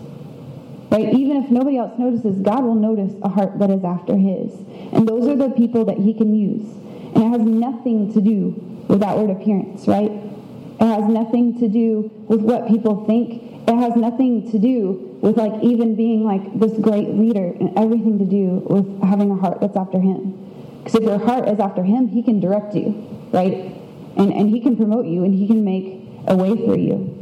Right? 0.90 1.14
Even 1.14 1.42
if 1.42 1.50
nobody 1.50 1.78
else 1.78 1.98
notices, 1.98 2.37
God 2.42 2.62
will 2.62 2.74
notice 2.74 3.14
a 3.22 3.28
heart 3.28 3.59
that 3.59 3.70
is 3.70 3.82
after 3.85 4.16
his. 4.16 4.52
And 4.92 5.09
those 5.09 5.26
are 5.28 5.35
the 5.35 5.48
people 5.50 5.87
that 5.87 5.96
he 5.96 6.12
can 6.12 6.35
use. 6.35 6.68
And 7.14 7.24
it 7.24 7.38
has 7.38 7.40
nothing 7.40 8.12
to 8.12 8.20
do 8.20 8.50
with 8.88 9.02
outward 9.02 9.30
appearance, 9.30 9.88
right? 9.88 10.11
It 10.11 10.85
has 10.85 11.04
nothing 11.04 11.59
to 11.61 11.68
do 11.68 12.11
with 12.28 12.42
what 12.42 12.68
people 12.68 13.06
think. 13.06 13.42
It 13.66 13.74
has 13.74 13.96
nothing 13.96 14.50
to 14.52 14.59
do 14.59 15.18
with 15.22 15.38
like 15.38 15.64
even 15.64 15.96
being 15.96 16.24
like 16.24 16.61
this 16.61 16.78
great 16.78 17.09
leader 17.09 17.56
and 17.59 17.76
everything 17.78 18.18
to 18.18 18.26
do 18.26 18.62
with 18.68 19.02
having 19.02 19.30
a 19.30 19.37
heart 19.37 19.61
that's 19.62 19.76
after 19.76 19.98
him. 19.98 20.45
Because 20.87 21.03
if 21.03 21.09
your 21.09 21.18
heart 21.18 21.49
is 21.49 21.59
after 21.59 21.83
him, 21.83 22.07
he 22.07 22.22
can 22.22 22.38
direct 22.38 22.72
you, 22.72 22.90
right? 23.33 23.75
And, 24.16 24.33
and 24.33 24.49
he 24.49 24.61
can 24.61 24.77
promote 24.77 25.07
you 25.07 25.25
and 25.25 25.35
he 25.35 25.49
can 25.49 25.64
make 25.64 26.01
a 26.29 26.37
way 26.37 26.55
for 26.64 26.77
you. 26.77 27.12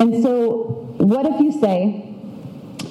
And 0.00 0.20
so, 0.20 0.94
what 0.98 1.26
if 1.26 1.40
you 1.40 1.52
say, 1.52 2.12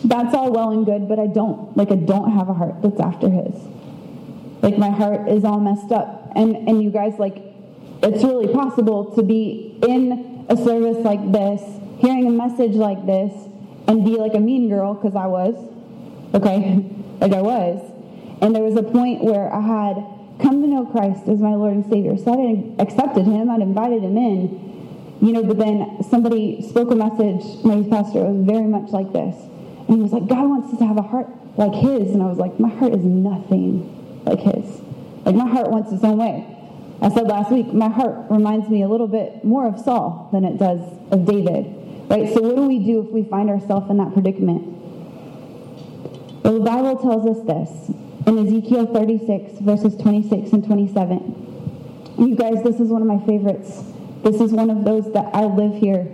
that's 0.06 0.34
all 0.34 0.54
well 0.54 0.72
and 0.72 0.86
good, 0.86 1.10
but 1.10 1.20
I 1.20 1.28
don't, 1.28 1.76
like, 1.76 1.92
I 1.92 1.96
don't 1.96 2.32
have 2.32 2.48
a 2.48 2.54
heart 2.54 2.82
that's 2.82 3.02
after 3.02 3.30
his. 3.30 3.54
Like, 4.62 4.78
my 4.78 4.92
heart 4.92 5.28
is 5.28 5.44
all 5.44 5.60
messed 5.60 5.92
up. 5.92 6.32
And, 6.38 6.56
and 6.56 6.82
you 6.82 6.90
guys, 6.90 7.20
like, 7.20 7.36
it's 8.02 8.24
really 8.24 8.54
possible 8.54 9.14
to 9.16 9.24
be 9.24 9.78
in 9.86 10.46
a 10.48 10.56
service 10.56 11.04
like 11.04 11.34
this, 11.34 11.62
hearing 12.00 12.28
a 12.28 12.32
message 12.32 12.76
like 12.76 13.06
this, 13.06 13.34
and 13.90 14.06
be 14.06 14.12
like 14.12 14.36
a 14.36 14.40
mean 14.40 14.70
girl, 14.70 14.94
because 14.94 15.18
I 15.18 15.26
was, 15.26 15.54
okay? 16.34 16.78
like 17.20 17.34
I 17.34 17.42
was. 17.42 17.99
And 18.42 18.56
there 18.56 18.64
was 18.64 18.76
a 18.76 18.84
point 18.84 19.24
where 19.24 19.54
I 19.54 19.62
had 19.62 19.96
come 20.42 20.62
to 20.62 20.68
know 20.68 20.86
Christ 20.86 21.28
as 21.28 21.40
my 21.40 21.56
Lord 21.56 21.74
and 21.74 21.86
Savior. 21.90 22.18
So 22.18 22.32
I 22.32 22.82
accepted 22.82 23.26
him, 23.26 23.50
I'd 23.50 23.62
invited 23.62 24.04
him 24.04 24.18
in, 24.18 24.70
you 25.22 25.34
know, 25.34 25.44
but 25.44 25.58
then 25.58 26.02
somebody 26.10 26.62
spoke 26.62 26.92
a 26.92 26.96
message, 26.96 27.64
my 27.66 27.76
youth 27.76 27.90
pastor, 27.90 28.24
was 28.24 28.46
very 28.46 28.68
much 28.68 28.92
like 28.92 29.12
this. 29.12 29.36
And 29.88 29.98
he 29.98 30.02
was 30.02 30.14
like, 30.14 30.28
God 30.28 30.48
wants 30.48 30.72
us 30.74 30.80
to 30.80 30.86
have 30.86 30.98
a 30.98 31.02
heart 31.02 31.28
like 31.58 31.74
his. 31.74 32.14
And 32.14 32.24
I 32.24 32.28
was 32.28 32.38
like, 32.38 32.60
my 32.60 32.70
heart 32.70 32.94
is 32.94 33.04
nothing 33.04 34.24
like 34.24 34.40
his. 34.40 34.82
Like 35.26 35.36
my 35.36 35.48
heart 35.48 35.70
wants 35.70 35.92
its 35.92 36.04
own 36.04 36.18
way. 36.18 36.56
I 37.02 37.10
said 37.10 37.28
last 37.28 37.52
week, 37.52 37.68
my 37.74 37.90
heart 37.90 38.30
reminds 38.30 38.70
me 38.70 38.84
a 38.84 38.88
little 38.88 39.08
bit 39.08 39.44
more 39.44 39.68
of 39.68 39.80
Saul 39.80 40.30
than 40.32 40.46
it 40.46 40.58
does 40.58 40.80
of 41.12 41.26
David. 41.26 41.76
Right? 42.10 42.34
So 42.34 42.42
what 42.42 42.56
do 42.56 42.68
we 42.68 42.80
do 42.80 43.02
if 43.02 43.12
we 43.12 43.24
find 43.24 43.50
ourselves 43.50 43.90
in 43.90 43.98
that 43.98 44.14
predicament? 44.14 44.64
Well, 46.44 46.54
the 46.54 46.66
Bible 46.66 46.98
tells 46.98 47.26
us 47.28 47.46
this 47.46 47.92
in 48.30 48.48
Ezekiel 48.48 48.86
36, 48.94 49.60
verses 49.62 49.96
26 49.96 50.52
and 50.52 50.64
27. 50.64 52.16
You 52.20 52.36
guys, 52.36 52.62
this 52.64 52.80
is 52.80 52.90
one 52.90 53.02
of 53.02 53.08
my 53.08 53.18
favorites. 53.26 53.82
This 54.24 54.40
is 54.40 54.52
one 54.52 54.70
of 54.70 54.84
those 54.84 55.12
that 55.14 55.34
I 55.34 55.46
live 55.46 55.74
here. 55.74 56.08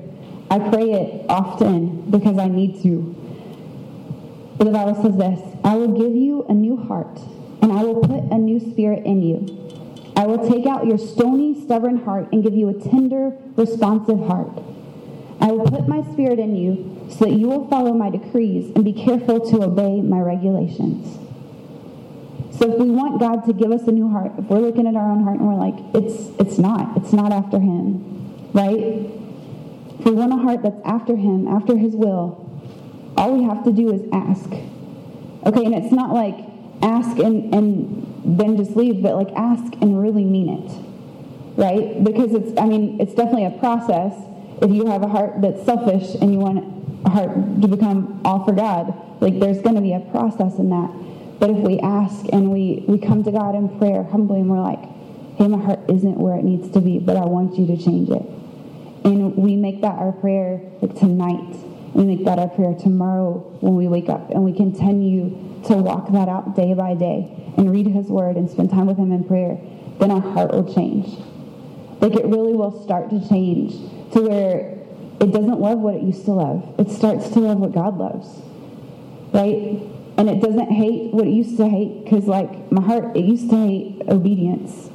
I 0.50 0.60
pray 0.60 0.92
it 0.92 1.26
often 1.28 2.10
because 2.10 2.38
I 2.38 2.48
need 2.48 2.82
to. 2.84 3.14
But 4.58 4.66
the 4.66 4.72
Bible 4.72 4.96
says 5.04 5.18
this 5.18 5.42
I 5.66 5.76
will 5.76 5.92
give 5.92 6.16
you 6.16 6.46
a 6.48 6.54
new 6.54 6.78
heart 6.78 7.20
and 7.62 7.74
I 7.74 7.84
will 7.84 8.00
put 8.00 8.32
a 8.32 8.38
new 8.38 8.62
spirit 8.72 9.06
in 9.06 9.22
you. 9.22 10.14
I 10.16 10.26
will 10.26 10.50
take 10.50 10.66
out 10.66 10.88
your 10.88 10.98
stony, 10.98 11.62
stubborn 11.66 11.98
heart 11.98 12.32
and 12.32 12.42
give 12.42 12.54
you 12.54 12.70
a 12.70 12.74
tender, 12.74 13.36
responsive 13.58 14.20
heart. 14.28 14.52
I 15.42 15.52
will 15.52 15.70
put 15.70 15.90
my 15.90 16.02
spirit 16.14 16.40
in 16.40 16.56
you 16.56 17.10
so 17.10 17.26
that 17.26 17.34
you 17.34 17.48
will 17.50 17.68
follow 17.68 17.94
my 17.94 18.10
decrees 18.10 18.72
and 18.74 18.86
be 18.86 18.94
careful 18.94 19.42
to 19.52 19.64
obey 19.64 20.00
my 20.00 20.22
regulations. 20.22 21.25
So 22.58 22.72
if 22.72 22.80
we 22.80 22.90
want 22.90 23.20
God 23.20 23.46
to 23.48 23.54
give 23.54 23.72
us 23.72 23.88
a 23.88 23.92
new 23.92 24.10
heart, 24.10 24.32
if 24.38 24.46
we're 24.46 24.60
looking 24.60 24.88
at 24.88 24.96
our 24.96 25.12
own 25.12 25.24
heart 25.24 25.40
and 25.40 25.48
we're 25.48 25.56
like, 25.56 25.76
it's 25.94 26.30
it's 26.40 26.58
not, 26.58 26.96
it's 26.98 27.12
not 27.12 27.32
after 27.32 27.60
him, 27.60 28.52
right? 28.54 29.12
If 30.00 30.06
we 30.06 30.12
want 30.12 30.32
a 30.34 30.38
heart 30.38 30.64
that's 30.64 30.80
after 30.86 31.16
him, 31.16 31.48
after 31.48 31.78
his 31.78 31.96
will, 31.96 32.42
all 33.18 33.38
we 33.38 33.44
have 33.44 33.64
to 33.66 33.72
do 33.72 33.92
is 33.92 34.02
ask. 34.14 34.50
Okay, 35.46 35.66
and 35.66 35.76
it's 35.76 35.92
not 35.92 36.14
like 36.14 36.36
ask 36.82 37.18
and, 37.20 37.54
and 37.54 38.40
then 38.40 38.58
just 38.58 38.76
leave, 38.76 39.02
but 39.02 39.16
like 39.16 39.34
ask 39.36 39.74
and 39.82 40.02
really 40.02 40.24
mean 40.24 40.50
it. 40.50 41.60
Right? 41.60 42.04
Because 42.04 42.34
it's 42.34 42.58
I 42.60 42.66
mean, 42.66 43.02
it's 43.02 43.14
definitely 43.14 43.46
a 43.46 43.58
process 43.60 44.14
if 44.62 44.72
you 44.72 44.86
have 44.86 45.04
a 45.04 45.08
heart 45.08 45.42
that's 45.42 45.64
selfish 45.66 46.16
and 46.22 46.32
you 46.32 46.40
want 46.40 47.06
a 47.06 47.10
heart 47.10 47.62
to 47.62 47.68
become 47.68 48.22
all 48.24 48.46
for 48.46 48.54
God, 48.54 48.94
like 49.22 49.40
there's 49.40 49.62
gonna 49.62 49.82
be 49.82 49.94
a 49.94 50.00
process 50.00 50.58
in 50.58 50.70
that. 50.70 50.92
But 51.40 51.50
if 51.50 51.58
we 51.58 51.80
ask 51.80 52.26
and 52.32 52.52
we, 52.52 52.86
we 52.88 52.98
come 52.98 53.24
to 53.24 53.32
God 53.32 53.56
in 53.56 53.78
prayer 53.78 54.04
humbly 54.04 54.40
and 54.40 54.50
we're 54.50 54.62
like, 54.62 54.82
hey, 55.38 55.48
my 55.48 55.64
heart 55.64 55.80
isn't 55.90 56.18
where 56.18 56.38
it 56.38 56.44
needs 56.44 56.70
to 56.72 56.82
be, 56.82 57.00
but 57.00 57.18
I 57.18 57.26
want 57.26 57.58
you 57.58 57.68
to 57.68 57.78
change 57.78 58.10
it. 58.10 58.22
And 59.04 59.36
we 59.36 59.56
make 59.56 59.82
that 59.82 60.00
our 60.00 60.12
prayer 60.14 60.62
like 60.82 60.96
tonight. 60.98 61.56
We 61.94 62.06
make 62.06 62.26
that 62.26 62.40
our 62.40 62.50
prayer 62.50 62.74
tomorrow 62.74 63.58
when 63.60 63.76
we 63.76 63.88
wake 63.88 64.10
up. 64.10 64.32
And 64.32 64.44
we 64.44 64.54
continue 64.54 65.30
to 65.68 65.76
walk 65.76 66.12
that 66.12 66.28
out 66.28 66.56
day 66.56 66.74
by 66.74 66.96
day 66.96 67.54
and 67.58 67.72
read 67.72 67.88
his 67.88 68.08
word 68.08 68.36
and 68.36 68.50
spend 68.50 68.70
time 68.70 68.88
with 68.88 68.98
him 68.98 69.12
in 69.12 69.24
prayer. 69.24 69.58
Then 70.00 70.12
our 70.12 70.22
heart 70.22 70.52
will 70.52 70.74
change. 70.74 71.08
Like 72.02 72.14
it 72.14 72.26
really 72.26 72.54
will 72.54 72.84
start 72.84 73.10
to 73.12 73.28
change 73.28 73.74
to 74.14 74.22
where 74.22 74.76
it 75.22 75.32
doesn't 75.32 75.60
love 75.60 75.80
what 75.80 75.96
it 75.96 76.04
used 76.04 76.26
to 76.26 76.32
love. 76.32 76.76
It 76.80 76.90
starts 76.90 77.30
to 77.30 77.40
love 77.40 77.60
what 77.60 77.72
God 77.72 77.98
loves. 77.98 78.28
Right? 79.34 79.95
And 80.18 80.30
it 80.30 80.42
doesn't 80.42 80.72
hate 80.72 81.14
what 81.14 81.28
it 81.28 81.32
used 81.32 81.58
to 81.58 81.68
hate 81.68 82.04
because 82.04 82.26
like 82.26 82.72
my 82.72 82.82
heart 82.82 83.16
it 83.16 83.26
used 83.26 83.50
to 83.50 83.58
hate 83.58 84.02
obedience. 84.08 84.90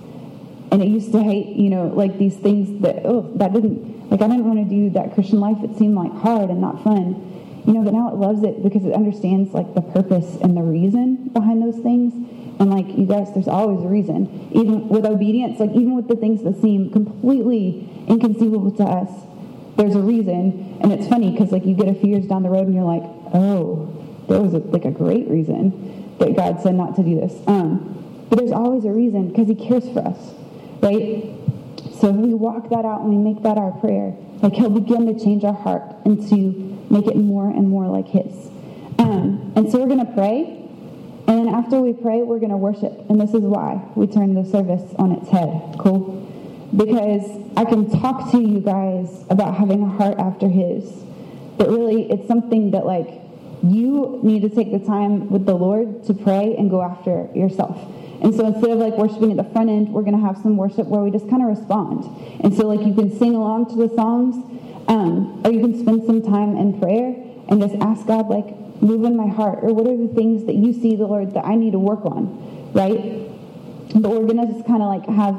And 0.73 0.81
it 0.81 0.89
used 0.89 1.13
to 1.13 1.23
hate 1.23 1.57
you 1.57 1.69
know 1.69 1.89
like 1.89 2.17
these 2.19 2.37
things 2.37 2.81
that 2.83 3.03
oh 3.05 3.31
that 3.37 3.53
didn't 3.53 4.09
like 4.11 4.23
i 4.23 4.29
didn't 4.29 4.45
want 4.45 4.59
to 4.59 4.65
do 4.65 4.91
that 4.91 5.15
christian 5.15 5.41
life. 5.41 5.59
It 5.63 5.77
seemed 5.77 5.95
like 5.95 6.13
hard 6.13 6.49
and 6.49 6.61
not 6.61 6.83
fun. 6.83 7.63
You 7.67 7.75
know 7.75 7.83
but 7.83 7.93
now 7.93 8.09
it 8.09 8.15
loves 8.15 8.43
it 8.45 8.63
because 8.63 8.85
it 8.85 8.95
understands 8.95 9.53
like 9.53 9.75
the 9.75 9.83
purpose 9.83 10.37
and 10.41 10.57
the 10.57 10.63
reason 10.63 11.29
behind 11.29 11.63
those 11.63 11.83
things. 11.83 12.15
And 12.61 12.71
like 12.71 12.87
you 12.97 13.05
guys 13.05 13.33
there's 13.35 13.49
always 13.49 13.85
a 13.85 13.89
reason. 13.89 14.49
Even 14.53 14.89
with 14.89 15.05
obedience 15.05 15.61
like 15.61 15.71
even 15.71 15.97
with 15.97 16.09
the 16.09 16.17
things 16.17 16.43
that 16.45 16.61
seem 16.63 16.91
completely 16.91 17.89
inconceivable 18.09 18.71
to 18.73 18.85
us 18.85 19.11
there's 19.77 19.97
a 19.97 20.01
reason. 20.01 20.79
And 20.81 20.93
it's 20.93 21.09
funny 21.09 21.31
because 21.33 21.53
like 21.53 21.67
you 21.67 21.75
get 21.75 21.89
a 21.89 21.95
few 21.95 22.11
years 22.11 22.27
down 22.27 22.43
the 22.43 22.51
road 22.51 22.67
and 22.67 22.75
you're 22.75 22.85
like 22.85 23.03
oh 23.35 24.00
there 24.31 24.41
was 24.41 24.55
a, 24.55 24.59
like 24.59 24.85
a 24.85 24.91
great 24.91 25.29
reason 25.29 26.17
that 26.19 26.37
God 26.37 26.63
said 26.63 26.75
not 26.75 26.95
to 26.97 27.03
do 27.03 27.19
this. 27.19 27.35
Um, 27.49 28.27
but 28.29 28.39
there's 28.39 28.53
always 28.53 28.85
a 28.85 28.91
reason 28.91 29.29
because 29.29 29.49
He 29.49 29.57
cares 29.57 29.89
for 29.91 30.07
us, 30.07 30.19
right? 30.81 31.35
So 31.99 32.11
if 32.11 32.17
we 32.17 32.33
walk 32.35 32.71
that 32.71 32.85
out 32.85 33.01
and 33.01 33.11
we 33.11 33.17
make 33.17 33.43
that 33.43 33.59
our 33.59 33.73
prayer, 33.73 34.15
like 34.41 34.53
He'll 34.53 34.71
begin 34.71 35.07
to 35.07 35.23
change 35.23 35.43
our 35.45 35.55
heart 35.55 35.83
and 36.05 36.29
to 36.31 36.87
make 36.91 37.07
it 37.07 37.17
more 37.17 37.49
and 37.49 37.69
more 37.69 37.87
like 37.89 38.07
His. 38.07 38.33
Um, 38.99 39.53
and 39.57 39.71
so 39.71 39.79
we're 39.79 39.89
going 39.89 40.07
to 40.07 40.13
pray. 40.13 40.57
And 41.27 41.47
then 41.47 41.55
after 41.55 41.81
we 41.81 41.93
pray, 41.93 42.23
we're 42.23 42.39
going 42.39 42.51
to 42.51 42.57
worship. 42.57 42.93
And 43.11 43.21
this 43.21 43.35
is 43.35 43.43
why 43.43 43.83
we 43.95 44.07
turn 44.07 44.35
the 44.35 44.45
service 44.45 44.83
on 44.97 45.13
its 45.13 45.29
head. 45.29 45.77
Cool? 45.79 46.27
Because 46.75 47.25
I 47.57 47.65
can 47.65 47.91
talk 48.01 48.31
to 48.31 48.41
you 48.41 48.61
guys 48.61 49.25
about 49.29 49.57
having 49.57 49.83
a 49.83 49.89
heart 49.89 50.19
after 50.19 50.49
His. 50.49 50.85
But 51.59 51.69
really, 51.69 52.11
it's 52.11 52.27
something 52.27 52.71
that, 52.71 52.87
like, 52.87 53.09
you 53.63 54.21
need 54.23 54.43
to 54.43 54.49
take 54.49 54.73
the 54.73 54.79
time 54.79 55.31
with 55.31 55.47
the 55.47 55.55
Lord 55.55 56.05
to 56.05 56.15
pray 56.15 56.57
and 56.57 56.71
go 56.71 56.83
after 56.83 57.29
yourself. 57.35 57.77
And 58.23 58.35
so 58.35 58.47
instead 58.47 58.71
of 58.71 58.79
like 58.79 58.95
worshiping 58.99 59.31
at 59.31 59.37
the 59.37 59.51
front 59.53 59.71
end, 59.71 59.93
we're 59.93 60.03
going 60.03 60.19
to 60.19 60.27
have 60.27 60.37
some 60.39 60.57
worship 60.57 60.87
where 60.87 61.03
we 61.03 61.11
just 61.11 61.29
kind 61.29 61.43
of 61.43 61.49
respond. 61.49 62.05
And 62.45 62.55
so 62.55 62.67
like 62.67 62.87
you 62.87 62.95
can 62.95 63.17
sing 63.19 63.35
along 63.35 63.71
to 63.71 63.77
the 63.77 63.95
songs, 63.95 64.37
um, 64.89 65.43
or 65.45 65.51
you 65.51 65.61
can 65.61 65.79
spend 65.81 66.05
some 66.05 66.23
time 66.23 66.57
in 66.57 66.79
prayer 66.81 67.15
and 67.49 67.61
just 67.61 67.75
ask 67.77 68.07
God 68.07 68.29
like, 68.29 68.57
move 68.83 69.05
in 69.05 69.15
my 69.15 69.27
heart, 69.27 69.59
or 69.63 69.75
what 69.75 69.87
are 69.87 69.97
the 69.97 70.13
things 70.15 70.47
that 70.47 70.55
you 70.55 70.73
see 70.73 70.97
the 70.97 71.07
Lord 71.07 71.35
that 71.35 71.45
I 71.45 71.55
need 71.55 71.73
to 71.73 71.79
work 71.79 72.05
on, 72.07 72.73
right? 72.73 73.29
But 73.95 74.11
we're 74.11 74.27
going 74.27 74.47
to 74.47 74.53
just 74.53 74.67
kind 74.67 74.83
of 74.83 74.89
like 74.89 75.05
have 75.07 75.35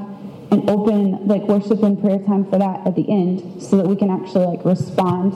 an 0.51 0.69
open 0.69 1.27
like 1.27 1.43
worship 1.43 1.81
and 1.81 1.99
prayer 1.99 2.19
time 2.19 2.45
for 2.49 2.59
that 2.59 2.85
at 2.85 2.95
the 2.95 3.09
end, 3.09 3.63
so 3.63 3.77
that 3.77 3.87
we 3.87 3.95
can 3.95 4.11
actually 4.11 4.45
like 4.45 4.63
respond 4.63 5.33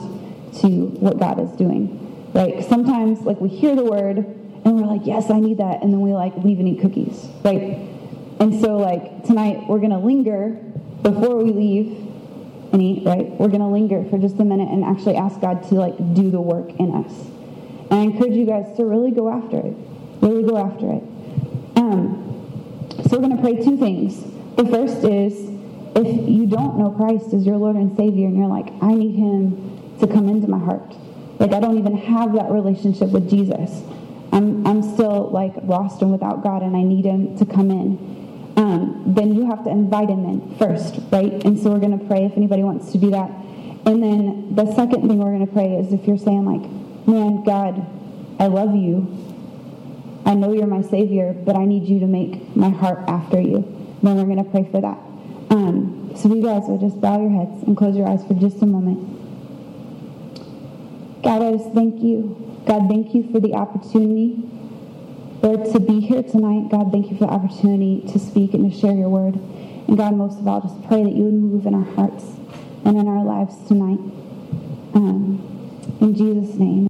to 0.60 0.86
what 1.00 1.18
God 1.18 1.40
is 1.40 1.50
doing. 1.56 2.05
Right? 2.36 2.62
Sometimes, 2.68 3.22
like, 3.22 3.40
we 3.40 3.48
hear 3.48 3.74
the 3.74 3.84
word 3.84 4.18
and 4.18 4.76
we're 4.76 4.86
like, 4.86 5.06
yes, 5.06 5.30
I 5.30 5.40
need 5.40 5.56
that. 5.56 5.82
And 5.82 5.90
then 5.90 6.02
we, 6.02 6.12
like, 6.12 6.36
leave 6.36 6.58
and 6.58 6.68
eat 6.68 6.82
cookies. 6.82 7.30
Right? 7.42 7.88
And 8.38 8.60
so, 8.60 8.76
like, 8.76 9.24
tonight 9.24 9.66
we're 9.66 9.80
to 9.80 9.96
linger 9.96 10.50
before 11.00 11.42
we 11.42 11.50
leave 11.50 11.96
and 12.74 12.82
eat, 12.82 13.06
right? 13.06 13.30
We're 13.40 13.48
to 13.48 13.66
linger 13.66 14.04
for 14.10 14.18
just 14.18 14.38
a 14.38 14.44
minute 14.44 14.68
and 14.68 14.84
actually 14.84 15.16
ask 15.16 15.40
God 15.40 15.66
to, 15.70 15.76
like, 15.76 15.96
do 16.12 16.30
the 16.30 16.40
work 16.42 16.68
in 16.78 16.94
us. 16.94 17.12
And 17.90 17.94
I 17.94 18.02
encourage 18.02 18.34
you 18.34 18.44
guys 18.44 18.76
to 18.76 18.84
really 18.84 19.12
go 19.12 19.30
after 19.30 19.56
it. 19.56 19.74
Really 20.20 20.42
go 20.42 20.58
after 20.58 20.92
it. 20.92 21.02
Um, 21.78 23.00
so 23.08 23.18
we're 23.18 23.34
to 23.34 23.40
pray 23.40 23.64
two 23.64 23.78
things. 23.78 24.22
The 24.56 24.66
first 24.66 25.04
is 25.04 25.48
if 25.96 26.28
you 26.28 26.44
don't 26.44 26.78
know 26.78 26.90
Christ 26.90 27.32
as 27.32 27.46
your 27.46 27.56
Lord 27.56 27.76
and 27.76 27.96
Savior 27.96 28.26
and 28.26 28.36
you're 28.36 28.46
like, 28.46 28.66
I 28.82 28.92
need 28.92 29.14
him 29.14 29.96
to 30.00 30.06
come 30.06 30.28
into 30.28 30.48
my 30.48 30.58
heart. 30.58 30.94
Like 31.38 31.52
I 31.52 31.60
don't 31.60 31.78
even 31.78 31.96
have 31.96 32.32
that 32.34 32.50
relationship 32.50 33.10
with 33.10 33.28
Jesus. 33.28 33.82
I'm, 34.32 34.66
I'm 34.66 34.82
still 34.82 35.30
like 35.30 35.54
lost 35.64 36.02
and 36.02 36.12
without 36.12 36.42
God 36.42 36.62
and 36.62 36.76
I 36.76 36.82
need 36.82 37.04
him 37.04 37.38
to 37.38 37.46
come 37.46 37.70
in. 37.70 38.52
Um, 38.56 39.04
then 39.06 39.34
you 39.34 39.46
have 39.46 39.64
to 39.64 39.70
invite 39.70 40.08
him 40.08 40.24
in 40.24 40.56
first, 40.58 40.98
right? 41.12 41.44
And 41.44 41.58
so 41.58 41.70
we're 41.70 41.78
going 41.78 41.98
to 41.98 42.04
pray 42.06 42.24
if 42.24 42.32
anybody 42.36 42.62
wants 42.62 42.90
to 42.92 42.98
do 42.98 43.10
that. 43.10 43.30
And 43.84 44.02
then 44.02 44.54
the 44.54 44.74
second 44.74 45.08
thing 45.08 45.18
we're 45.18 45.32
going 45.32 45.46
to 45.46 45.52
pray 45.52 45.74
is 45.74 45.92
if 45.92 46.06
you're 46.06 46.18
saying 46.18 46.44
like, 46.44 46.68
man, 47.06 47.44
God, 47.44 47.86
I 48.40 48.46
love 48.46 48.74
you. 48.74 49.06
I 50.24 50.34
know 50.34 50.52
you're 50.52 50.66
my 50.66 50.82
savior, 50.82 51.32
but 51.32 51.54
I 51.54 51.64
need 51.64 51.84
you 51.84 52.00
to 52.00 52.06
make 52.06 52.56
my 52.56 52.70
heart 52.70 53.04
after 53.08 53.40
you. 53.40 53.62
Then 54.02 54.16
we're 54.16 54.24
going 54.24 54.44
to 54.44 54.50
pray 54.50 54.68
for 54.70 54.80
that. 54.80 54.98
Um, 55.50 56.12
so 56.16 56.34
you 56.34 56.42
guys 56.42 56.62
will 56.66 56.78
just 56.78 57.00
bow 57.00 57.20
your 57.20 57.30
heads 57.30 57.62
and 57.62 57.76
close 57.76 57.96
your 57.96 58.08
eyes 58.08 58.24
for 58.26 58.34
just 58.34 58.60
a 58.62 58.66
moment. 58.66 59.15
God, 61.26 61.42
I 61.42 61.56
just 61.56 61.74
thank 61.74 62.00
you. 62.04 62.62
God, 62.68 62.88
thank 62.88 63.12
you 63.12 63.28
for 63.32 63.40
the 63.40 63.54
opportunity, 63.54 64.48
Lord, 65.42 65.72
to 65.72 65.80
be 65.80 65.98
here 65.98 66.22
tonight. 66.22 66.70
God, 66.70 66.92
thank 66.92 67.10
you 67.10 67.18
for 67.18 67.26
the 67.26 67.32
opportunity 67.32 68.08
to 68.12 68.20
speak 68.20 68.54
and 68.54 68.72
to 68.72 68.78
share 68.78 68.92
your 68.92 69.08
word. 69.08 69.34
And 69.34 69.96
God, 69.96 70.14
most 70.14 70.38
of 70.38 70.46
all, 70.46 70.60
just 70.60 70.80
pray 70.86 71.02
that 71.02 71.12
you 71.12 71.24
would 71.24 71.34
move 71.34 71.66
in 71.66 71.74
our 71.74 71.94
hearts 71.96 72.22
and 72.84 72.96
in 72.96 73.08
our 73.08 73.24
lives 73.24 73.56
tonight. 73.66 73.98
Um, 74.94 75.42
in 76.00 76.14
Jesus' 76.14 76.54
name. 76.54 76.86